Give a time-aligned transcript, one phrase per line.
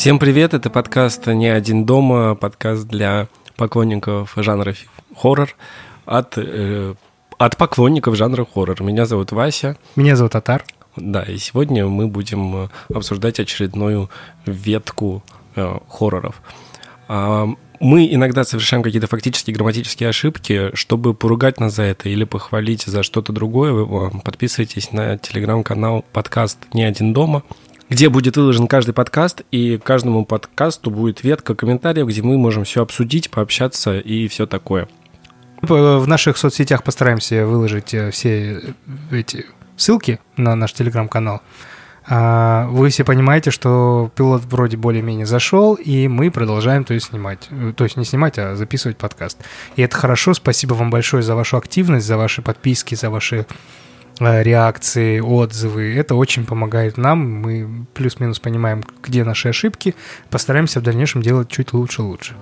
[0.00, 4.74] Всем привет, это подкаст «Не один дома», подкаст для поклонников жанра
[5.14, 5.54] хоррор
[6.06, 6.94] от, э,
[7.36, 8.82] от поклонников жанра хоррор.
[8.82, 9.76] Меня зовут Вася.
[9.96, 10.64] Меня зовут Атар.
[10.96, 14.08] Да, и сегодня мы будем обсуждать очередную
[14.46, 15.22] ветку
[15.54, 16.40] э, хорроров.
[17.06, 17.46] А,
[17.78, 23.02] мы иногда совершаем какие-то фактические грамматические ошибки, чтобы поругать нас за это или похвалить за
[23.02, 24.10] что-то другое.
[24.24, 27.42] Подписывайтесь на телеграм-канал подкаст «Не один дома»,
[27.90, 32.82] где будет выложен каждый подкаст, и каждому подкасту будет ветка комментариев, где мы можем все
[32.82, 34.88] обсудить, пообщаться и все такое.
[35.60, 38.62] В наших соцсетях постараемся выложить э, все
[39.10, 39.44] эти
[39.76, 41.42] ссылки на наш телеграм-канал.
[42.08, 47.48] А, вы все понимаете, что пилот вроде более-менее зашел, и мы продолжаем то есть снимать.
[47.50, 49.38] Э, то есть не снимать, а записывать подкаст.
[49.76, 50.32] И это хорошо.
[50.32, 53.46] Спасибо вам большое за вашу активность, за ваши подписки, за ваши
[54.20, 55.94] реакции, отзывы.
[55.94, 57.18] Это очень помогает нам.
[57.18, 59.94] Мы плюс-минус понимаем, где наши ошибки.
[60.30, 62.34] Постараемся в дальнейшем делать чуть лучше-лучше.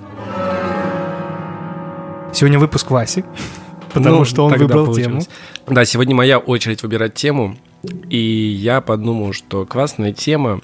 [2.32, 3.24] Сегодня выпуск Васи,
[3.92, 5.26] потому ну, что он выбрал получилось.
[5.26, 5.74] тему.
[5.74, 7.56] Да, сегодня моя очередь выбирать тему.
[8.10, 10.60] И я подумал, что классная тема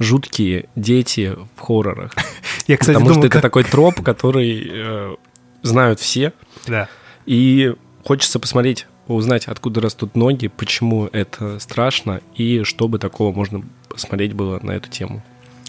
[0.00, 2.12] жуткие дети в хоррорах.
[2.66, 3.36] Я, кстати, Потому думал, что как...
[3.36, 5.16] это такой троп, который э,
[5.62, 6.32] знают все.
[6.66, 6.88] Да.
[7.26, 13.62] И хочется посмотреть, узнать, откуда растут ноги, почему это страшно и что бы такого можно
[13.88, 15.22] посмотреть было на эту тему.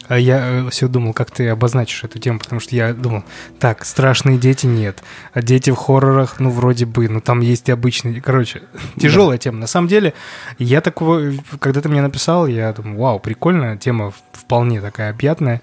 [0.07, 3.23] А я э, все думал, как ты обозначишь эту тему, потому что я думал,
[3.59, 5.01] так, страшные дети нет,
[5.33, 8.19] а дети в хоррорах, ну, вроде бы, ну, там есть и обычные.
[8.19, 8.63] Короче,
[8.99, 9.43] тяжелая да.
[9.43, 9.59] тема.
[9.59, 10.13] На самом деле,
[10.59, 15.61] я такого, когда ты мне написал, я думаю, вау, прикольная тема, вполне такая объятная.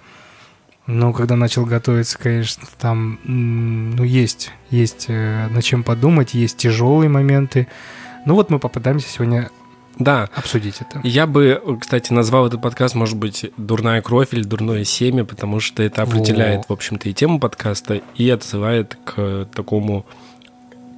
[0.89, 7.10] Но когда начал готовиться, конечно, там, ну, есть, есть э, над чем подумать, есть тяжелые
[7.10, 7.69] моменты.
[8.25, 9.50] Ну вот мы попытаемся сегодня
[9.98, 10.31] да.
[10.34, 10.98] обсудить это.
[11.06, 15.82] Я бы, кстати, назвал этот подкаст, может быть, «Дурная кровь» или «Дурное семя», потому что
[15.82, 16.65] это определяет, Во.
[16.69, 20.06] в общем-то, и тему подкаста, и отсылает к такому,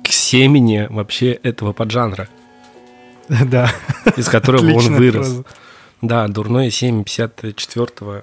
[0.04, 2.28] к семени вообще этого поджанра.
[3.28, 3.72] Да.
[4.16, 5.42] Из которого он вырос.
[6.00, 8.22] Да, «Дурное семя» 54-го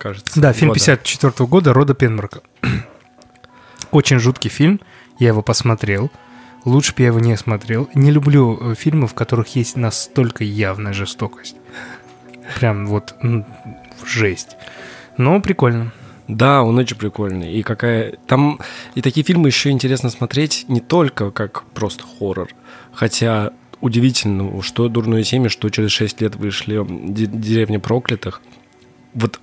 [0.00, 0.40] кажется.
[0.40, 2.40] Да, фильм 54 -го года Рода Пенберга.
[3.90, 4.80] Очень жуткий фильм,
[5.18, 6.10] я его посмотрел.
[6.64, 7.88] Лучше бы я его не смотрел.
[7.94, 11.56] Не люблю э, фильмы, в которых есть настолько явная жестокость.
[12.58, 13.14] Прям вот
[14.04, 14.56] жесть.
[15.16, 15.92] Но прикольно.
[16.28, 17.52] Да, он очень прикольный.
[17.52, 18.16] И какая...
[18.26, 18.60] Там
[18.94, 22.48] и такие фильмы еще интересно смотреть не только как просто хоррор.
[22.92, 28.42] Хотя удивительно, что «Дурное семя», что через 6 лет вышли «Деревня проклятых».
[29.14, 29.40] Вот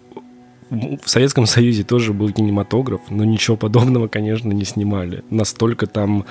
[0.70, 5.24] в Советском Союзе тоже был кинематограф, но ничего подобного, конечно, не снимали.
[5.30, 6.26] Настолько там,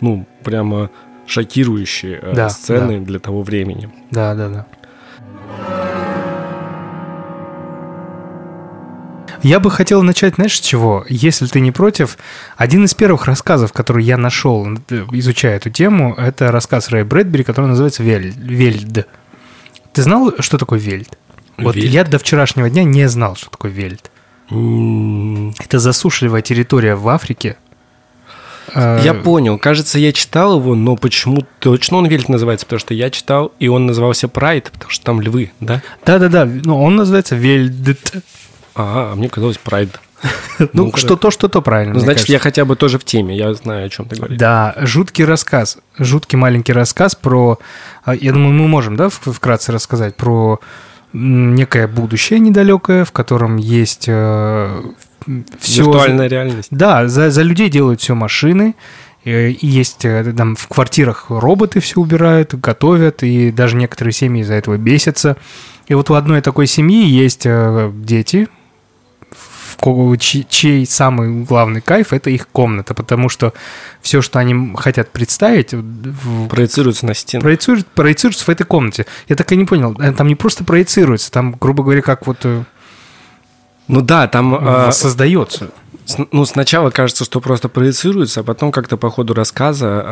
[0.00, 0.90] ну, прямо
[1.26, 3.04] шокирующие э, да, сцены да.
[3.04, 3.90] для того времени.
[4.10, 4.66] Да, да, да.
[9.42, 11.04] Я бы хотел начать, знаешь, с чего?
[11.08, 12.18] Если ты не против,
[12.56, 14.66] один из первых рассказов, который я нашел,
[15.12, 19.06] изучая эту тему, это рассказ Рэя Брэдбери, который называется «Вельд».
[19.92, 21.16] Ты знал, что такое «Вельд»?
[21.58, 21.90] Вот вельт.
[21.90, 24.10] я до вчерашнего дня не знал, что такое вельт.
[24.50, 25.54] Mm.
[25.58, 27.56] Это засушливая территория в Африке.
[28.74, 29.58] А, я понял.
[29.58, 32.66] Кажется, я читал его, но почему точно он вельт называется?
[32.66, 35.82] Потому что я читал, и он назывался Прайд, потому что там львы, да?
[36.04, 37.72] Да-да-да, ну он называется вельт.
[38.74, 40.00] А, а мне казалось Прайд.
[40.72, 41.94] Ну, что-то, что-то правильно.
[41.94, 44.38] Ну, значит, я хотя бы тоже в теме, я знаю, о чем ты говоришь.
[44.38, 47.60] Да, жуткий рассказ, жуткий маленький рассказ про...
[48.04, 50.60] А, я думаю, мы можем, да, вкратце рассказать про
[51.12, 54.82] некое будущее недалекое, в котором есть э,
[55.60, 55.82] все...
[55.84, 56.68] Виртуальная реальность.
[56.70, 58.74] Да, за, за людей делают все машины,
[59.24, 64.54] и есть э, там в квартирах роботы все убирают, готовят, и даже некоторые семьи из-за
[64.54, 65.36] этого бесятся.
[65.86, 68.48] И вот у одной такой семьи есть э, дети,
[70.18, 73.52] чей, самый главный кайф это их комната, потому что
[74.00, 75.74] все, что они хотят представить,
[76.48, 77.42] проецируется на стену.
[77.42, 79.06] Проецируется, проецируется в этой комнате.
[79.28, 82.44] Я так и не понял, э, там не просто проецируется, там, грубо говоря, как вот.
[83.88, 85.70] Ну да, там создается
[86.32, 90.02] ну, сначала кажется, что просто проецируется, а потом как-то по ходу рассказа,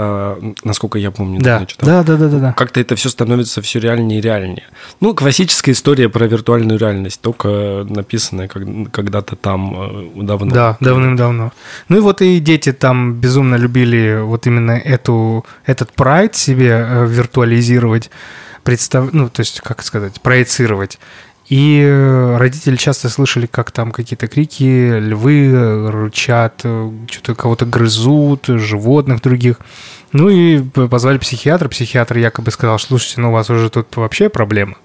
[0.41, 1.65] э, насколько я помню, да.
[1.65, 2.53] Читал, да, да, да, да, да.
[2.53, 4.65] Как-то это все становится все реальнее и реальнее.
[5.01, 10.55] Ну, классическая история про виртуальную реальность, только написанная когда-то там э, давно.
[10.55, 11.53] Да, давным-давно.
[11.89, 17.07] Ну и вот и дети там безумно любили вот именно эту, этот прайд себе э,
[17.07, 18.11] виртуализировать
[18.63, 19.13] представ...
[19.13, 20.99] ну, то есть, как сказать, проецировать.
[21.49, 28.47] И э, родители часто слышали, как там какие-то крики, львы рычат, э, что-то кого-то грызут,
[28.47, 29.61] животных других.
[30.13, 31.69] Ну и позвали психиатра.
[31.69, 34.77] Психиатр якобы сказал, слушайте, ну у вас уже тут вообще проблема.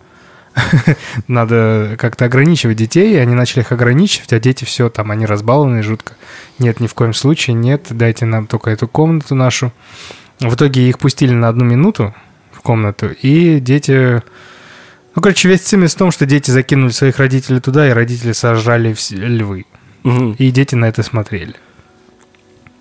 [1.27, 5.81] надо как-то ограничивать детей, и они начали их ограничивать, а дети все там, они разбалованы
[5.81, 6.13] жутко.
[6.59, 9.71] Нет, ни в коем случае, нет, дайте нам только эту комнату нашу.
[10.39, 12.13] В итоге их пустили на одну минуту
[12.51, 14.21] в комнату, и дети...
[15.15, 18.95] Ну, короче, весь цимис в том, что дети закинули своих родителей туда, и родители сожрали
[19.11, 19.65] львы.
[20.03, 20.33] Мгм.
[20.33, 21.55] И дети на это смотрели.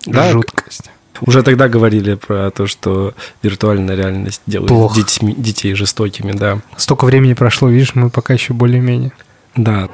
[0.05, 0.89] Да, Жуткость.
[1.19, 3.13] Уже тогда говорили про то, что
[3.43, 4.95] виртуальная реальность делает Плохо.
[4.99, 6.59] детьми- детей жестокими, да.
[6.77, 9.11] Столько времени прошло, видишь, мы пока еще более-менее.
[9.55, 9.87] Да.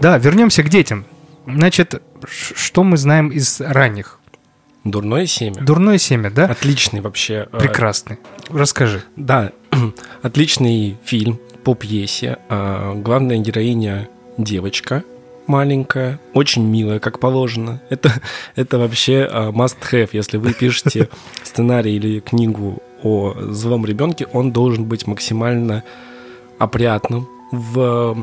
[0.00, 1.04] Да, вернемся к детям.
[1.46, 4.18] Значит, что мы знаем из ранних?
[4.90, 5.60] Дурное семя.
[5.62, 6.44] Дурное семя, да?
[6.46, 7.48] Отличный вообще.
[7.52, 8.18] э, Прекрасный.
[8.48, 9.02] Расскажи.
[9.16, 9.52] Да,
[10.22, 12.38] отличный фильм по пьесе.
[12.48, 15.02] А, Главная героиня девочка
[15.48, 17.80] маленькая, очень милая, как положено.
[17.90, 18.12] Это,
[18.56, 20.10] это вообще а, must have.
[20.12, 21.08] Если вы пишете
[21.42, 25.82] сценарий или книгу о злом ребенке, он должен быть максимально
[26.58, 28.14] опрятным, в,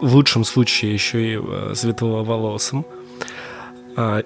[0.00, 2.84] в лучшем случае еще и э, светловолосым.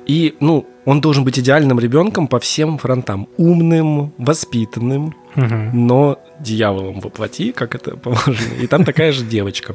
[0.07, 3.29] И, ну, он должен быть идеальным ребенком по всем фронтам.
[3.37, 5.87] Умным, воспитанным, Мгм.
[5.87, 8.55] но дьяволом воплоти, как это положено.
[8.61, 9.75] И там такая же девочка.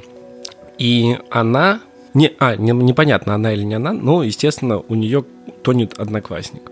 [0.78, 1.82] И она...
[2.14, 5.24] Не, а, не- непонятно, она или не она, но, естественно, у нее
[5.64, 6.72] тонет одноклассник.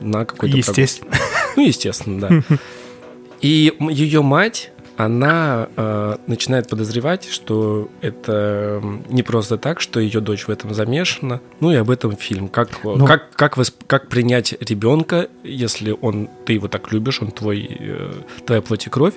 [0.00, 0.58] На какой-то прогулке.
[0.58, 1.10] Естественно.
[1.56, 2.56] Ну, естественно, да.
[3.40, 4.70] И ее мать,
[5.04, 11.40] она э, начинает подозревать, что это не просто так, что ее дочь в этом замешана.
[11.60, 12.48] Ну и об этом фильм.
[12.48, 17.20] Как, э, Ну- как, как, восп- как принять ребенка, если он, ты его так любишь,
[17.22, 18.12] он твой, э,
[18.46, 19.14] твоя плоть и кровь,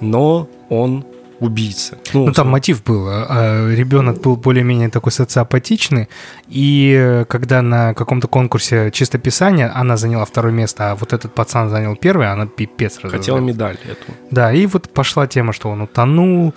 [0.00, 1.04] но он
[1.40, 1.98] убийца.
[2.12, 3.08] Ну, там мотив был.
[3.08, 6.08] а, а Ребенок был более-менее такой социопатичный,
[6.48, 11.68] и э, когда на каком-то конкурсе чистописания она заняла второе место, а вот этот пацан
[11.70, 14.12] занял первое, она пипец хотела медаль эту.
[14.30, 16.54] Да, и вот пошла тема, что он утонул,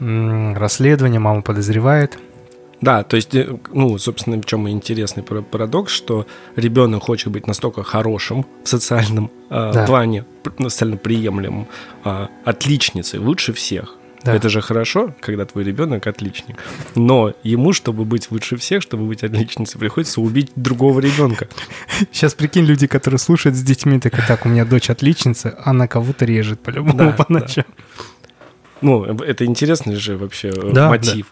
[0.00, 2.18] расследование, мама подозревает.
[2.80, 6.26] Да, то есть, э, ну, собственно, в чем интересный пара- парадокс, что
[6.56, 9.86] ребенок хочет быть настолько хорошим в социальном э, Да.
[9.86, 11.68] плане, пр- ну, приемлемым,
[12.04, 13.94] э, отличницей, лучше всех.
[14.24, 14.34] Да.
[14.34, 16.56] Это же хорошо, когда твой ребенок отличник.
[16.94, 21.48] Но ему, чтобы быть лучше всех, чтобы быть отличницей, приходится убить другого ребенка.
[22.12, 25.88] Сейчас прикинь, люди, которые слушают с детьми, так и так, у меня дочь отличница, она
[25.88, 27.64] кого-то режет по-любому Да, по ночам.
[28.80, 31.26] Ну, это интересный же вообще э, Да, мотив.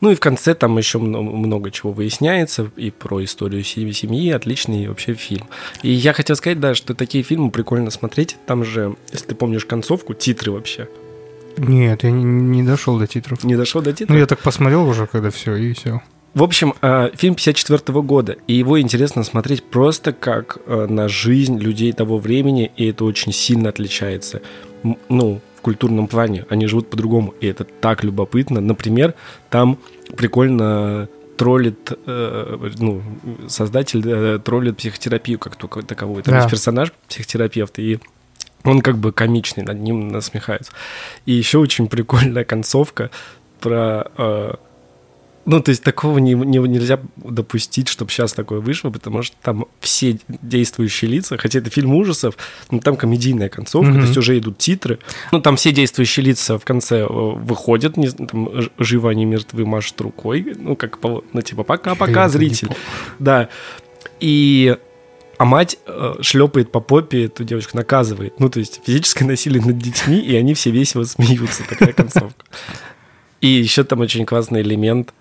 [0.00, 4.86] Ну и в конце там еще мно- много чего выясняется и про историю семьи, отличный
[4.88, 5.46] вообще фильм.
[5.82, 8.36] И я хотел сказать, да, что такие фильмы прикольно смотреть.
[8.46, 10.88] Там же, если ты помнишь концовку, титры вообще.
[11.56, 13.44] Нет, я не, не дошел до титров.
[13.44, 14.10] Не дошел до титров?
[14.10, 16.00] Ну, я так посмотрел уже, когда все, и все.
[16.34, 21.58] В общем, э, фильм 54 года, и его интересно смотреть просто как э, на жизнь
[21.58, 24.42] людей того времени, и это очень сильно отличается.
[25.08, 26.44] Ну, в культурном плане.
[26.50, 28.60] Они живут по-другому, и это так любопытно.
[28.60, 29.14] Например,
[29.48, 29.78] там
[30.16, 33.02] прикольно троллит, э, ну,
[33.48, 36.22] создатель э, троллит психотерапию как таковую.
[36.22, 36.38] Там Да.
[36.38, 37.98] есть персонаж психотерапевт, и
[38.64, 40.72] он как бы комичный, над ним насмехаются.
[41.26, 43.10] И еще очень прикольная концовка
[43.60, 44.10] про...
[44.16, 44.54] э,
[45.46, 49.66] ну, то есть такого не, не- нельзя допустить, чтобы сейчас такое вышло, потому что там
[49.80, 52.38] все действующие лица, хотя это фильм ужасов,
[52.70, 54.00] но там комедийная концовка, Мгм.
[54.00, 54.98] то есть уже идут титры.
[55.32, 59.66] Ну, там все действующие лица в конце э, выходят, не, там, ж- живы они мертвы,
[59.66, 62.70] машут рукой, ну, как, ну, типа, пока-пока, зритель.
[63.18, 63.50] Да.
[64.20, 64.78] И
[65.44, 68.40] а мать э, шлепает по попе эту девочку, наказывает.
[68.40, 72.46] Ну, то есть физическое насилие над детьми, и они все весело смеются, такая концовка.
[73.42, 75.12] И еще там очень классный элемент,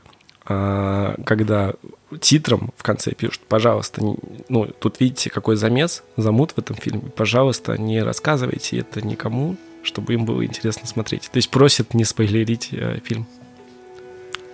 [0.46, 1.74] а, когда
[2.22, 4.01] титром в конце пишут, пожалуйста,
[4.48, 10.13] ну, тут видите, какой замес, замут в этом фильме, пожалуйста, не рассказывайте это никому, чтобы
[10.13, 11.24] им было интересно смотреть.
[11.34, 13.27] То есть просят не спойлерить э, фильм.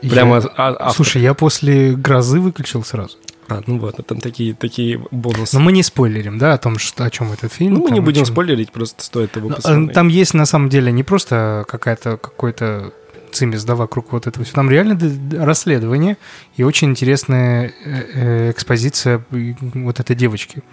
[0.02, 0.94] Прямо Я- а- автор.
[0.94, 3.18] Слушай, я после грозы выключил сразу.
[3.50, 5.56] А, ну вот, а там такие, такие бонусы.
[5.58, 7.74] Но мы не спойлерим, да, о том, что, о чем этот фильм.
[7.76, 9.90] Ну, мы не будем чем- спойлерить, просто стоит его Ну, посмотреть.
[9.90, 12.92] а, Там есть на самом деле не просто какая-то какой-то
[13.32, 14.46] цимис, да, вокруг вот этого.
[14.46, 14.98] Там реально
[15.46, 16.18] расследование
[16.58, 20.64] и очень интересная э, э, экспозиция вот этой девочки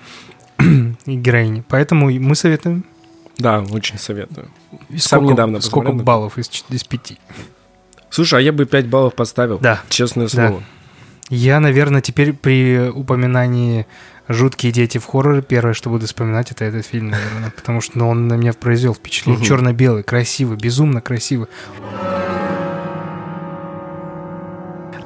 [0.61, 1.63] и героини.
[1.69, 2.85] Поэтому мы советуем.
[3.39, 4.49] Да, очень советую.
[4.89, 6.05] И Сам сколько- недавно Сколько посмотрел.
[6.07, 7.19] баллов из, из пяти?
[8.09, 9.59] Слушай, а я бы 5 баллов поставил.
[9.59, 9.83] Да.
[9.91, 10.31] Честное Да.
[10.49, 10.63] слово.
[11.29, 13.87] Я, наверное, теперь при упоминании
[14.29, 17.51] «Жуткие дети в хорроре» первое, что буду вспоминать, это этот фильм, наверное.
[17.51, 19.39] Потому что ну, он на меня произвел впечатление.
[19.39, 19.47] Мгм.
[19.47, 21.49] Черно-белый, красивый, безумно красивый.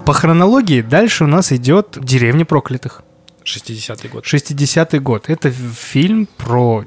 [0.05, 3.03] По хронологии дальше у нас идет «Деревня проклятых».
[3.45, 4.25] 60-й год.
[4.25, 5.25] 60-й год.
[5.29, 6.85] Это фильм про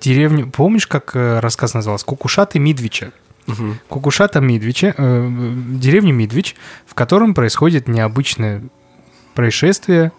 [0.00, 0.48] деревню...
[0.48, 2.06] Помнишь, как э, рассказ назывался?
[2.06, 3.12] Кукушаты Мидвича.
[3.46, 3.78] Мгм.
[3.88, 5.30] Кукушата Мидвича, э,
[5.70, 8.62] деревня Мидвич, в котором происходит необычное
[9.36, 10.10] происшествие.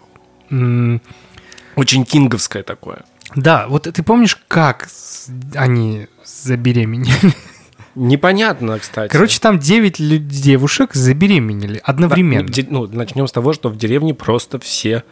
[1.76, 3.04] Очень кинговское такое.
[3.36, 4.88] Да, вот ты помнишь, как
[5.54, 7.34] они забеременели?
[7.94, 9.10] Непонятно, кстати.
[9.10, 12.42] Короче, там 9 лю- девушек забеременели Да, одновременно.
[12.44, 15.02] ну, де- ну, начнем с того, что в деревне просто все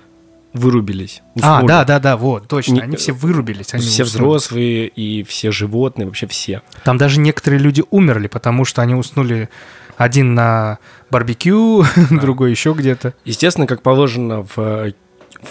[0.54, 1.20] вырубились.
[1.42, 1.66] А, Уснули.
[1.68, 2.74] да, да, да, вот, точно.
[2.74, 3.74] Не- Они все вырубились.
[3.74, 4.24] Они все уснули.
[4.24, 6.62] взрослые и все животные, вообще все.
[6.84, 9.48] Там даже некоторые люди умерли, потому что они уснули
[9.96, 10.78] один на
[11.10, 13.14] барбекю, другой еще где-то.
[13.24, 14.92] Естественно, как положено в, э,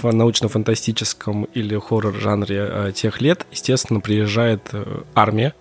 [0.02, 5.54] в научно-фантастическом или хоррор-жанре э, тех лет, естественно, приезжает э, армия,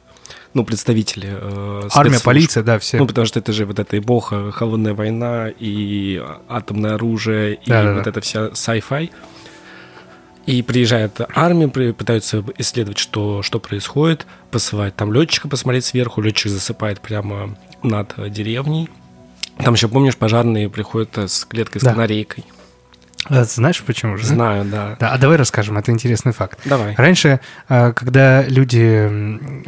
[0.54, 2.98] ну, представители э, Армия, полиция, да, все.
[2.98, 7.98] Ну, потому что это же вот эта эпоха, холодная война и атомное оружие, и Да-да-да.
[7.98, 9.10] вот эта вся sci-fi.
[10.46, 17.00] И приезжает армия, пытаются исследовать, что, что происходит, посылает там летчика посмотреть сверху, летчик засыпает
[17.00, 18.88] прямо над деревней.
[19.58, 21.92] Там еще, помнишь, пожарные приходят э, с клеткой с Да.
[21.92, 22.44] канарейкой.
[23.26, 24.26] А Знаешь почему же?
[24.26, 24.96] Знаю, да.
[25.00, 26.58] Да, а давай расскажем, это интересный факт.
[26.64, 26.94] Давай.
[26.96, 29.08] Раньше, э, когда люди,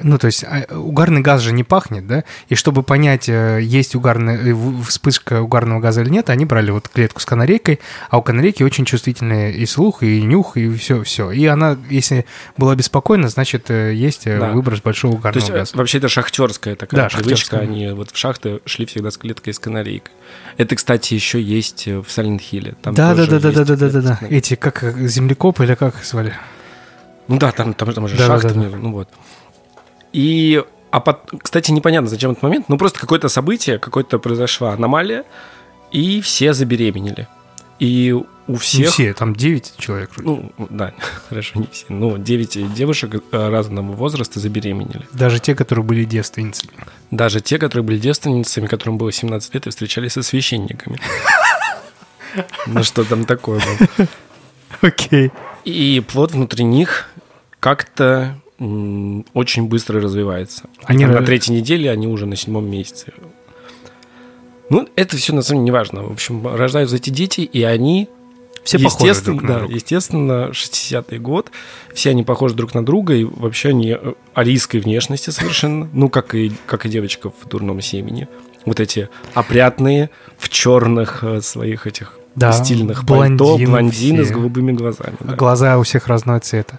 [0.02, 3.94] ну то есть а, угарный газ же не пахнет, да, и чтобы понять, э, есть
[3.94, 8.22] угарный, э, вспышка угарного газа или нет, они брали вот клетку с канарейкой, а у
[8.22, 11.30] канарейки очень чувствительный и слух, и нюх, и все, все.
[11.30, 14.50] И она, если была беспокойна, значит э, есть Да.
[14.52, 15.76] выброс большого То угарного есть, э, газа.
[15.76, 17.36] вообще, это шахтерская такая Да, привычка.
[17.36, 17.60] шахтёрская.
[17.60, 20.12] Они вот в шахты шли всегда с клеткой с канарейкой.
[20.58, 22.74] Это, кстати, еще есть в Hill.
[22.82, 24.26] Там Да, да, тоже да, да, да, да, да, да.
[24.28, 26.34] Эти как землекопы или как их звали?
[27.28, 28.76] Ну да, там, там, там же Да, шахты, да, да.
[28.76, 29.08] ну вот.
[30.12, 35.24] И, а пот- кстати, непонятно, зачем этот момент, ну просто какое-то событие, какое-то произошла аномалия,
[35.90, 37.28] и все забеременели.
[37.78, 38.90] И у Не всех...
[38.90, 40.10] все, там 9 человек.
[40.16, 40.28] вроде.
[40.56, 40.94] Ну, да,
[41.28, 41.84] хорошо, не все.
[41.90, 45.06] Ну, 9 девушек э, разного возраста забеременели.
[45.12, 46.72] Даже те, которые были девственницами.
[47.10, 50.98] Даже те, которые были девственницами, которым было 17 лет, и встречались со священниками.
[52.66, 54.08] Ну, что там такое было?
[54.80, 55.30] Окей.
[55.64, 57.08] И плод внутри них
[57.60, 60.64] как-то очень быстро развивается.
[60.84, 63.12] Они Там на третьей неделе, они уже на седьмом месяце.
[64.70, 66.02] Ну, это все на самом деле не важно.
[66.02, 68.08] В общем, рождаются эти дети, и они,
[68.64, 69.74] Все похожи естественно, друг на да, друга.
[69.74, 71.50] естественно, 60-й год,
[71.94, 76.34] все они похожи друг на друга, и вообще они э, арийской внешности совершенно, ну, как
[76.34, 78.26] и, как и девочка в «Дурном семени».
[78.66, 84.34] Вот эти опрятные, в черных э, своих этих Да, стильных пальто, блондины блондины с все.
[84.34, 85.16] голубыми глазами.
[85.20, 85.34] да.
[85.36, 86.78] Глаза у всех разного цвета.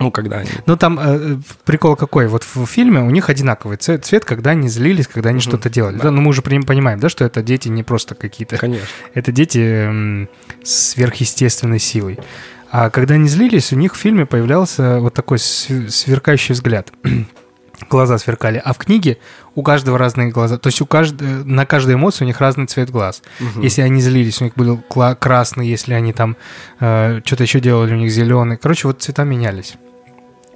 [0.00, 2.28] Ну, когда они Ну, там э, прикол какой.
[2.28, 5.70] Вот в фильме у них одинаковый цвет, цвет когда они злились, когда они Мгм, что-то
[5.70, 5.96] делали.
[5.96, 6.04] да.
[6.04, 8.58] Да, ну, мы уже понимаем, да, что это дети не просто какие-то...
[8.58, 8.86] Конечно.
[9.14, 10.28] Это дети м,
[10.62, 12.18] с сверхъестественной силой.
[12.70, 16.92] А когда они злились, у них в фильме появлялся вот такой св- сверкающий взгляд.
[17.90, 18.60] Глаза сверкали.
[18.64, 19.18] А в книге
[19.54, 20.58] у каждого разные глаза.
[20.58, 21.14] То есть у кажд...
[21.22, 23.22] э, на каждой эмоции у них разный цвет глаз.
[23.38, 23.62] Мгм.
[23.62, 24.78] Если они злились, у них был
[25.18, 26.36] красный, если они там
[26.80, 28.56] э, что-то еще делали, у них зеленый.
[28.56, 29.74] Короче, вот цвета менялись.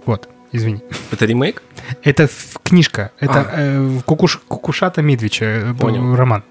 [0.05, 0.83] Вот, извини.
[1.12, 1.62] Это ремейк?
[2.02, 2.29] Это
[2.64, 3.12] книжка.
[3.21, 3.50] Это А.
[3.57, 4.41] э, Кукуш...
[4.49, 6.17] Кукушата Медвича э, Понял.
[6.17, 6.43] роман.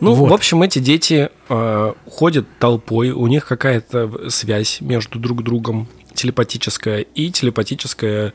[0.00, 0.30] Ну, Вот.
[0.30, 7.00] в общем, эти дети э, ходят толпой, у них какая-то связь между друг другом телепатическая
[7.00, 8.32] и телепатическое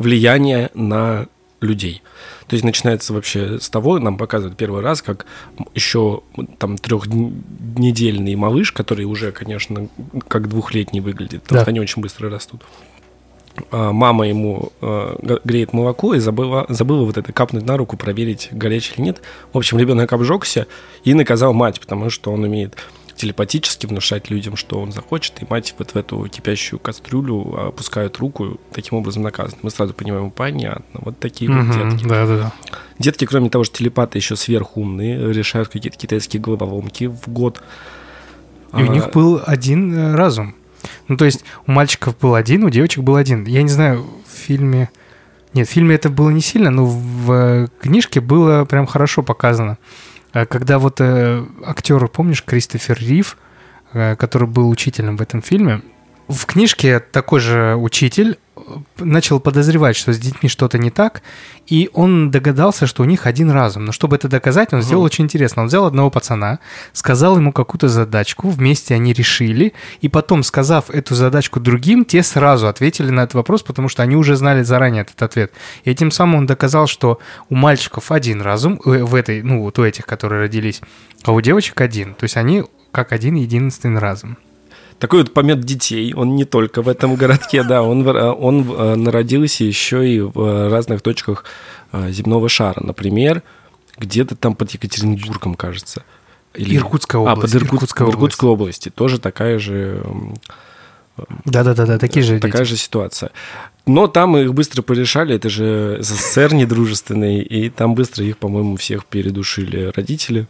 [0.00, 1.26] влияние на
[1.60, 2.02] людей.
[2.48, 5.26] То есть начинается вообще с того, нам показывают первый раз, как
[5.74, 6.22] еще
[6.58, 9.88] там трехнедельный малыш, который уже, конечно,
[10.26, 11.62] как двухлетний выглядит, потому Да.
[11.64, 12.62] что они очень быстро растут.
[13.72, 17.96] А, Мама ему э, г- греет молоко и забыла, забыла вот это капнуть на руку,
[17.96, 19.20] проверить, горячий или нет.
[19.52, 20.66] В общем, ребенок обжегся
[21.04, 22.76] и наказал мать, потому что он умеет
[23.20, 28.58] телепатически внушать людям, что он захочет, и мать вот в эту кипящую кастрюлю опускает руку,
[28.72, 29.58] таким образом наказан.
[29.60, 32.08] Мы сразу понимаем, понятно, вот такие вот Мгм, детки.
[32.08, 32.52] Да-да-да.
[32.98, 37.62] Детки, кроме того, что телепаты еще сверхумные, решают какие-то китайские головоломки в год.
[38.72, 40.54] И у А, них был один э, разум.
[41.08, 43.44] Ну, то есть у мальчиков был один, у девочек был один.
[43.44, 44.88] Я не знаю, в фильме...
[45.52, 49.76] Нет, в фильме это было не сильно, но в э, книжке было прям хорошо показано.
[50.32, 53.36] Э, Когда вот э, актер, помнишь, Кристофер Рив,
[53.92, 55.82] э, который был учителем в этом фильме,
[56.30, 58.60] в книжке такой же учитель э,
[58.98, 61.22] начал подозревать, что с детьми что-то не так,
[61.66, 63.84] и он догадался, что у них один разум.
[63.84, 65.62] Но чтобы это доказать, он сделал очень интересно.
[65.62, 66.60] Он взял одного пацана,
[66.92, 72.68] сказал ему какую-то задачку, вместе они решили, и потом, сказав эту задачку другим, те сразу
[72.68, 75.52] ответили на этот вопрос, потому что они уже знали заранее этот ответ.
[75.84, 77.18] И этим самым он доказал, что
[77.48, 80.80] у мальчиков один разум, э, в этой, ну, вот у этих, которые родились,
[81.24, 82.14] а у девочек один.
[82.14, 84.36] То есть они как один единственный разум.
[85.00, 86.14] Такой вот помет детей.
[86.14, 91.44] Он не только в этом городке, да, он, он народился еще и в разных точках
[91.92, 92.80] земного шара.
[92.80, 93.42] Например,
[93.98, 96.04] где-то там под Екатеринбургом, кажется.
[96.54, 96.76] Или...
[96.76, 97.38] Иркутская область.
[97.38, 97.72] А, под Иркут...
[97.74, 98.90] Иркутской, Иркутской области.
[98.90, 100.04] Тоже такая же...
[101.44, 102.70] Да-да-да, такие же Такая дети.
[102.70, 103.30] же ситуация.
[103.86, 109.04] Но там их быстро порешали, это же СССР недружественный, и там быстро их, по-моему, всех
[109.04, 110.46] передушили родители.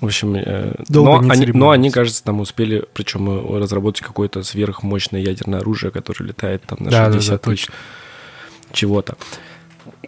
[0.00, 4.42] В общем, э, Долго но, они, но они, кажется, там успели, причем э, разработать какое-то
[4.42, 7.68] сверхмощное ядерное оружие, которое летает там на 60 да, да, тысяч
[8.72, 9.16] чего-то.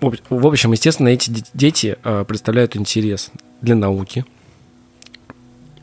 [0.01, 3.31] В общем, естественно, эти дети э, представляют интерес
[3.63, 4.25] для науки,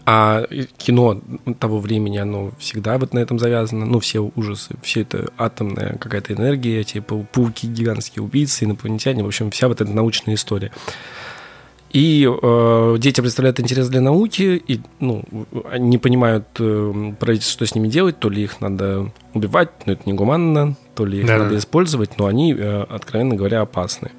[0.06, 0.46] а
[0.78, 1.20] кино
[1.60, 3.86] того времени, оно всегда вот на этом завязано.
[3.86, 9.50] Ну, все ужасы, все это атомная какая-то энергия, типа пауки, гигантские убийцы, инопланетяне, в общем,
[9.50, 10.72] вся вот эта научная история.
[11.92, 15.24] И э, дети представляют интерес для науки, и ну,
[15.72, 19.94] они не понимают э, правительство, что с ними делать, то ли их надо убивать, но
[19.94, 24.12] это негуманно, то ли их да, надо использовать, но они, э, откровенно говоря, опасны.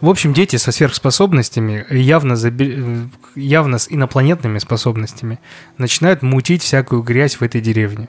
[0.00, 3.06] В общем, дети со сверхспособностями, явно, заби...
[3.36, 5.38] явно с инопланетными способностями,
[5.78, 8.08] начинают мутить всякую грязь в этой деревне.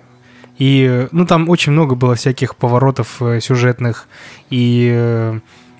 [0.57, 4.07] И, ну, там очень много было всяких поворотов э, сюжетных,
[4.49, 5.39] и э,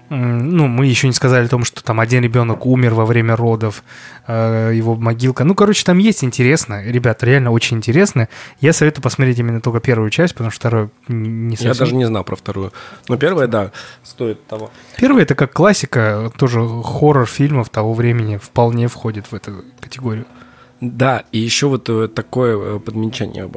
[0.10, 3.84] ну, мы еще не сказали о том, что там один ребенок умер во время родов,
[4.28, 5.44] э, его могилка.
[5.44, 6.84] Ну, короче, там есть интересно.
[6.84, 8.30] Ребята, реально очень интересно.
[8.60, 11.72] Я советую посмотреть именно только первую часть, потому что вторую не совсем.
[11.72, 12.74] Я даже не знал про вторую.
[13.08, 13.72] Но первая, да,
[14.04, 14.72] стоит того.
[14.98, 20.26] Первая— это как классика, тоже хоррор фильмов того времени вполне входит в эту категорию.
[20.82, 23.50] Да, и еще вот э, такое подмечание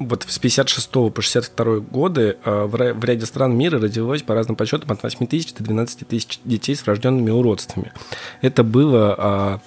[0.00, 4.90] вот с 56 по 62 годы э, в ряде стран мира родилось по разным подсчетам
[4.90, 7.92] от 8 тысяч до 12 тысяч детей с врожденными уродствами.
[8.40, 9.60] Это было а,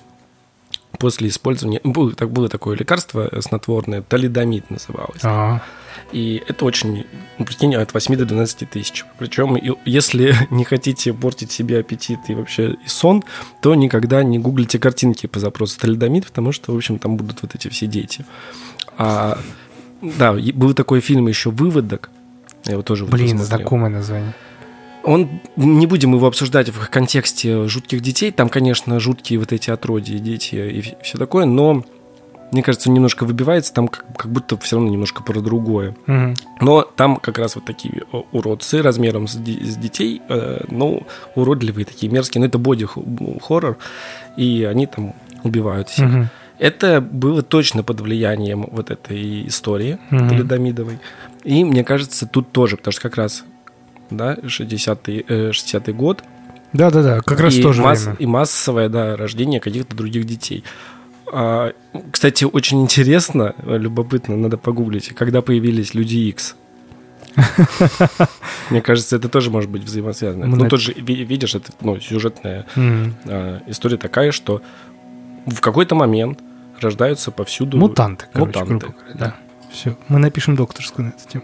[0.98, 1.82] после использования...
[1.84, 5.20] Было, так, было такое лекарство снотворное, талидомид называлось.
[5.22, 5.64] Ага.
[6.12, 7.06] И это очень,
[7.38, 9.06] ну, прикинь, от 8 до 12 тысяч.
[9.20, 13.24] Причем, если не хотите портить себе аппетит и вообще и сон,
[13.62, 17.54] то никогда не гуглите картинки по запросу талидомид, потому что, в общем, там будут вот
[17.54, 18.26] эти все дети.
[18.98, 19.38] А
[20.04, 22.10] да, был такой фильм еще «Выводок».
[22.66, 24.34] Я его тоже Блин, знакомое название.
[25.04, 28.32] Он, не будем его обсуждать в контексте жутких детей.
[28.32, 31.84] Там, конечно, жуткие вот эти отродья, дети и все такое, но
[32.54, 35.96] мне кажется, он немножко выбивается, там как, как будто все равно немножко про другое.
[36.08, 36.36] Угу.
[36.62, 42.12] Но там как раз вот такие уродцы размером с, с детей, э, ну, уродливые такие,
[42.12, 43.78] мерзкие, но это боди-хоррор,
[44.38, 46.10] и они там убивают всех.
[46.10, 46.28] Угу.
[46.60, 50.30] Это было точно под влиянием вот этой истории mm-hmm.
[50.30, 51.00] Толедомидовой.
[51.44, 53.44] И мне кажется, тут тоже, потому что как раз
[54.10, 56.24] да, 60-й, э, 60 год.
[56.72, 58.18] Да-да-да, как раз и тоже масс, время.
[58.20, 60.64] И массовое, да, рождение каких-то других детей.
[61.32, 61.74] А,
[62.12, 66.56] кстати, очень интересно, любопытно, надо погуглить, когда появились Люди X.
[68.70, 70.46] Мне кажется, это тоже может быть взаимосвязано.
[70.46, 74.62] Ну, тоже, видишь, это ну, сюжетная а, история такая, что
[75.46, 76.40] в какой-то момент
[76.80, 77.78] рождаются повсюду...
[77.78, 78.86] Мутанты, короче, Мутанты.
[78.88, 79.36] грубо говоря, да.
[79.72, 81.44] Все, мы напишем докторскую на эту тему.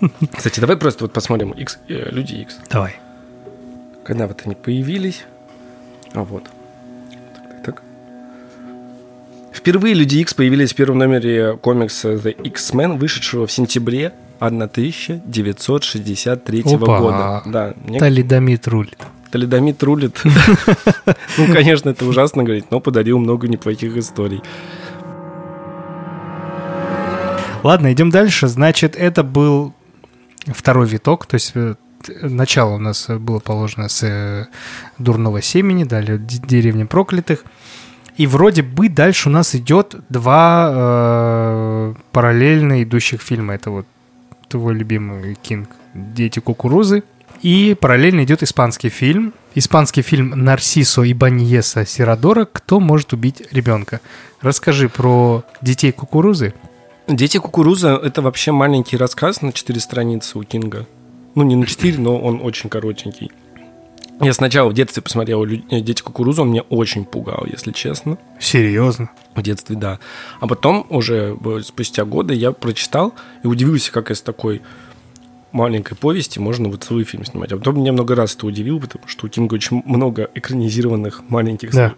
[0.36, 2.58] Кстати, давай просто вот посмотрим X, э, Люди X.
[2.70, 2.96] Давай.
[4.04, 5.24] Когда вот они появились.
[6.12, 6.44] А вот.
[7.34, 7.82] Так, так, так.
[9.52, 17.00] Впервые Люди X появились в первом номере комикса The X-Men, вышедшего в сентябре 1963 Опа.
[17.00, 17.42] года.
[17.46, 17.98] Да, мне...
[17.98, 18.98] Талидомит рулит.
[19.34, 20.22] Талидомит рулит.
[21.38, 24.40] Ну, конечно, это ужасно говорить, но подарил много неплохих историй.
[27.64, 28.46] Ладно, идем дальше.
[28.46, 29.74] Значит, это был
[30.46, 31.74] второй виток, то есть э,
[32.22, 34.46] начало у нас было положено с э,
[34.98, 37.44] дурного семени, далее деревни проклятых.
[38.16, 43.54] И вроде бы дальше у нас идет два э, параллельно идущих фильма.
[43.54, 43.86] Это вот
[44.48, 47.02] твой любимый Кинг «Дети кукурузы»
[47.44, 49.34] И параллельно идет испанский фильм.
[49.54, 52.48] Испанский фильм «Нарсисо и Баньеса Сирадора.
[52.50, 54.00] Кто может убить ребенка?»
[54.40, 56.54] Расскажи про детей кукурузы.
[57.06, 60.86] «Дети кукурузы»— это вообще маленький рассказ на четыре страницы у Кинга.
[61.34, 63.30] Ну, не на четыре, но он очень коротенький.
[64.22, 68.16] Я сначала в детстве посмотрел э, «Дети кукурузы», он меня очень пугал, если честно.
[68.40, 69.10] Серьезно?
[69.34, 69.98] В детстве, да.
[70.40, 74.62] А потом уже спустя годы я прочитал и удивился, как из такой
[75.54, 77.52] маленькой повести можно вот целый фильм снимать.
[77.52, 81.70] А потом меня много раз это удивил, потому что у Кинга очень много экранизированных маленьких
[81.72, 81.94] да.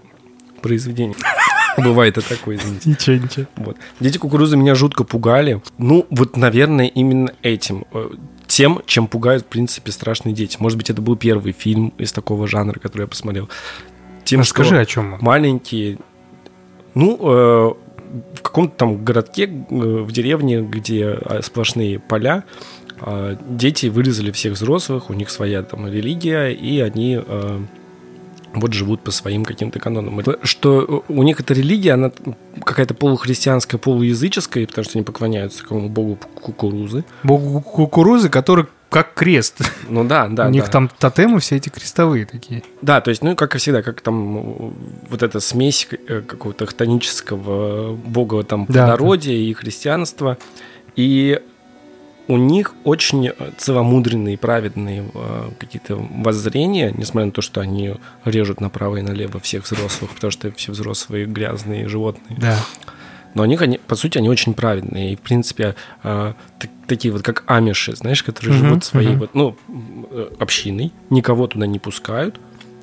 [0.61, 1.17] произведений.
[1.79, 2.89] Бывает и такое, извините.
[2.89, 3.47] Ничего, ничего.
[3.57, 3.77] Вот.
[4.01, 5.61] Дети кукурузы меня жутко пугали.
[5.79, 7.85] Ну, вот, наверное, именно этим.
[7.93, 8.11] Э,
[8.47, 10.57] тем, чем пугают, в принципе, страшные дети.
[10.59, 13.49] Может быть, это был первый фильм из такого жанра, который я посмотрел.
[14.25, 15.99] Тем, Расскажи, о чем Маленькие...
[16.95, 17.75] Ну, э,
[18.35, 22.76] в каком-то там городке, э, в деревне, где а, сплошные поля, а,
[23.49, 27.63] дети вырезали всех взрослых, у них своя там религия, и они а,
[28.55, 30.21] вот живут по своим каким-то канонам.
[30.43, 32.11] Что у них эта религия, она
[32.65, 37.05] какая-то полухристианская, полуязыческая, потому что они поклоняются какому богу кукурузы.
[37.23, 39.61] Богу кукурузы, который как крест.
[39.89, 40.47] Ну да, да.
[40.47, 40.71] У них да.
[40.71, 42.63] там тотемы все эти крестовые такие.
[42.83, 44.75] Да, то есть, ну, как и всегда, как там
[45.11, 50.39] вот эта смесь э, какого-то хтонического бога там Да, плодородия и христианства.
[50.95, 51.43] И
[52.29, 58.97] у них очень целомудренные, праведные э, какие-то воззрения, несмотря на то, что они режут направо
[58.97, 62.37] и налево всех взрослых, потому что все взрослые грязные животные.
[62.39, 62.59] Да.
[63.35, 65.13] Но они, они, по сути, они очень праведные.
[65.13, 69.19] И, в принципе, э, т- такие вот, как амиши, знаешь, которые Мгм, живут своей мгм.
[69.19, 69.57] вот, ну,
[70.11, 72.41] э, общиной, никого туда не пускают.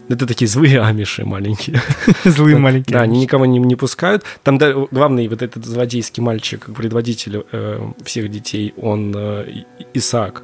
[0.09, 1.81] Это такие злые амиши маленькие.
[2.25, 2.97] Злые маленькие.
[2.97, 4.23] Да, они никого не, не пускают.
[4.43, 9.63] Там да, главный вот этот злодейский мальчик, предводитель э, всех детей, он э,
[9.93, 10.43] Исаак.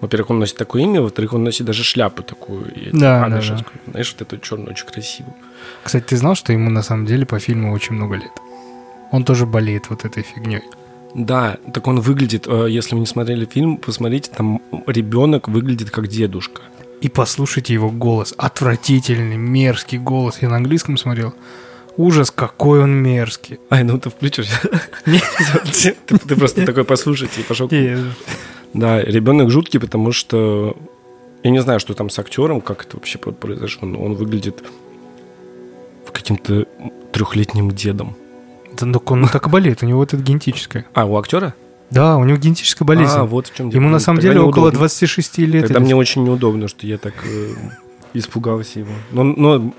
[0.00, 2.72] Во-первых, он носит такое имя, во-вторых, он носит даже шляпу такую.
[2.92, 3.80] Да, да, амишевскую.
[3.90, 5.34] Знаешь, вот эту черную, очень красивую.
[5.84, 8.32] Кстати, ты знал, что ему на самом деле по фильму очень много лет?
[9.10, 10.62] Он тоже болеет вот этой фигней.
[11.14, 16.08] Да, так он выглядит, э, если вы не смотрели фильм, посмотрите, там ребенок выглядит как
[16.08, 16.62] дедушка.
[17.00, 18.34] И послушайте его голос.
[18.36, 20.38] Отвратительный, мерзкий голос.
[20.42, 21.34] Я на английском смотрел.
[21.96, 23.58] Ужас, какой он мерзкий.
[23.70, 24.48] Ай, ну ты включишь.
[25.04, 27.70] Ты просто такой послушайте и пошел.
[28.72, 30.76] Да, ребенок жуткий, потому что
[31.42, 34.62] я не знаю, что там с актером, как это вообще произошло, но он выглядит
[36.20, 36.66] каким-то
[37.12, 38.14] трехлетним дедом.
[38.78, 40.86] Да, ну, он так и болеет, у него это генетическое.
[40.94, 41.54] А, у актера?
[41.90, 43.12] Да, у него генетическая болезнь.
[43.16, 45.62] А, вот в чем Ему на самом деле около 26 лет.
[45.64, 47.50] Тогда или- мне очень неудобно, что я так э,
[48.14, 48.92] испугался его.
[49.10, 49.74] Но, но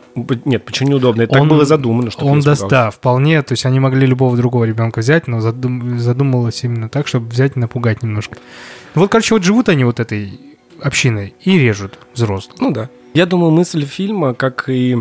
[0.46, 1.22] нет, почему неудобно?
[1.24, 3.42] Это так Он- было задумано, что Он даст, да, вполне.
[3.44, 7.56] То есть они могли любого другого ребенка взять, но задум- задумалось именно так, чтобы взять
[7.56, 8.38] и напугать немножко.
[8.96, 10.40] Вот, короче, вот живут они вот этой
[10.82, 12.60] общиной и режут взрослых.
[12.60, 12.90] Ну да.
[13.14, 14.98] Я думаю, мысль фильма, как и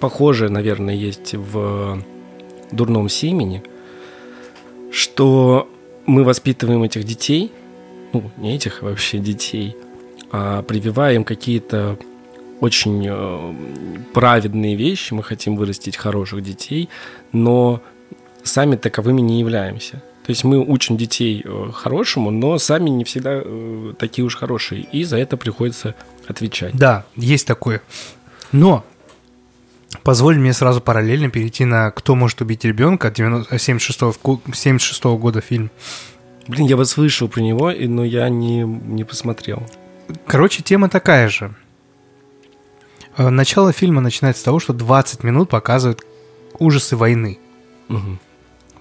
[0.00, 1.98] похожая, наверное, есть в
[2.72, 3.62] «Дурном семени»,
[4.90, 5.68] что
[6.06, 7.52] мы воспитываем этих детей,
[8.12, 9.76] ну, не этих а вообще детей,
[10.30, 11.98] а прививаем какие-то
[12.60, 13.54] очень э,
[14.12, 16.88] праведные вещи, мы хотим вырастить хороших детей,
[17.32, 17.82] но
[18.42, 20.02] сами таковыми не являемся.
[20.24, 24.82] То есть мы учим детей э, хорошему, но сами не всегда э, такие уж хорошие,
[24.82, 25.94] и за это приходится
[26.26, 26.74] отвечать.
[26.74, 27.82] Да, есть такое.
[28.52, 28.84] Но
[30.02, 35.40] позволь мне сразу параллельно перейти на «Кто может убить ребенка» 90 76 вку- 76 года
[35.40, 35.70] фильм.
[36.48, 39.62] Блин, я бы слышал про него, но я не, не посмотрел.
[40.26, 41.54] Короче, тема такая же.
[43.16, 46.04] Э, Начало фильма начинается с того, что 20 минут показывают
[46.58, 47.38] ужасы войны.
[47.88, 48.18] Мгм.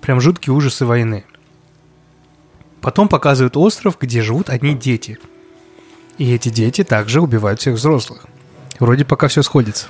[0.02, 1.24] Прям жуткие ужасы войны.
[2.82, 5.18] Потом показывают остров, где живут одни дети.
[6.18, 8.26] И эти дети также убивают всех взрослых.
[8.80, 9.88] Вроде пока все сходится.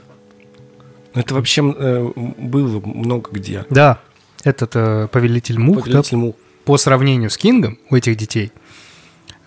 [1.13, 3.65] Ну, Это вообще э, было много где.
[3.69, 3.99] Да,
[4.43, 6.35] этот э, повелитель мух, да, Повелитель мух.
[6.65, 8.51] по сравнению с Кингом у этих детей,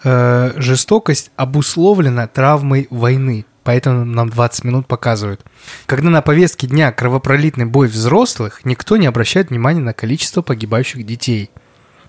[0.04, 3.44] э, жестокость обусловлена травмой войны.
[3.64, 5.40] Поэтому нам 20 минут показывают.
[5.86, 11.50] Когда на повестке дня кровопролитный бой взрослых, никто не обращает внимания на количество погибающих детей.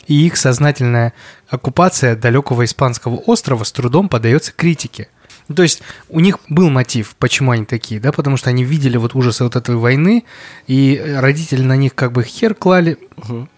[0.06, 1.14] И их сознательная
[1.50, 5.10] оккупация далекого испанского острова с трудом поддается критике.
[5.48, 8.98] Ну, То есть у них был мотив, почему они такие, да, потому что они видели
[8.98, 10.26] вот ужасы вот этой войны,
[10.68, 13.50] и родители на них как бы хер клали, Мгм.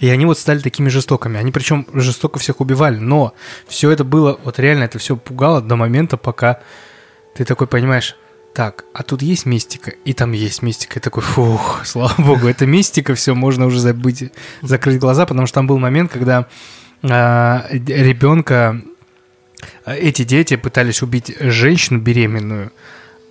[0.00, 1.38] и они вот стали такими жестокими.
[1.38, 2.96] Они причем жестоко всех убивали.
[2.96, 3.34] Но
[3.68, 6.60] все это было, вот реально это все пугало до момента, пока
[7.36, 8.16] ты такой понимаешь,
[8.52, 10.98] так, а тут есть мистика, и там есть мистика.
[10.98, 15.54] И такой, фух, слава богу, это мистика, все, можно уже забыть, закрыть глаза, потому что
[15.54, 16.46] там был момент, когда
[17.02, 18.82] а, ребенка,
[19.84, 22.72] эти дети пытались убить женщину беременную,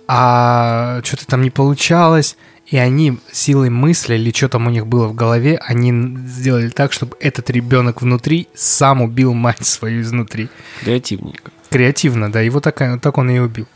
[0.06, 5.06] а что-то там не получалось, и они силой мысли или что там у них было
[5.06, 10.48] в голове, они сделали так, чтобы этот ребенок внутри сам убил мать свою изнутри.
[10.80, 11.50] Креативненько.
[11.68, 13.66] Креативно, да, его так, так он и убил.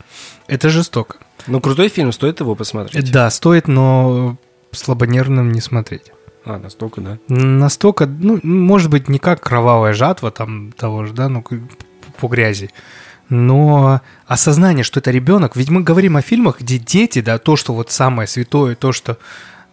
[0.47, 1.17] Это жестоко.
[1.47, 3.11] Ну, крутой фильм, стоит его посмотреть.
[3.11, 4.37] Да, стоит, но
[4.71, 6.11] слабонервным не смотреть.
[6.45, 7.17] А, настолько, да.
[7.27, 11.43] Настолько, ну, может быть, не как кровавая жатва там того же, да, ну,
[12.15, 12.71] по грязи,
[13.29, 17.73] но осознание, что это ребенок, ведь мы говорим о фильмах, где дети, да, то, что
[17.73, 19.17] вот самое святое, то, что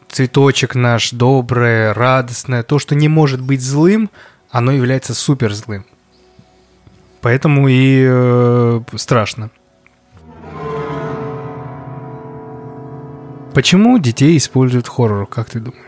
[0.08, 4.10] цветочек наш доброе, радостное, то, что не может быть злым,
[4.50, 5.84] оно является супер злым.
[7.20, 9.50] Поэтому и э, страшно.
[13.54, 15.82] Почему детей используют хоррор, как ты думаешь?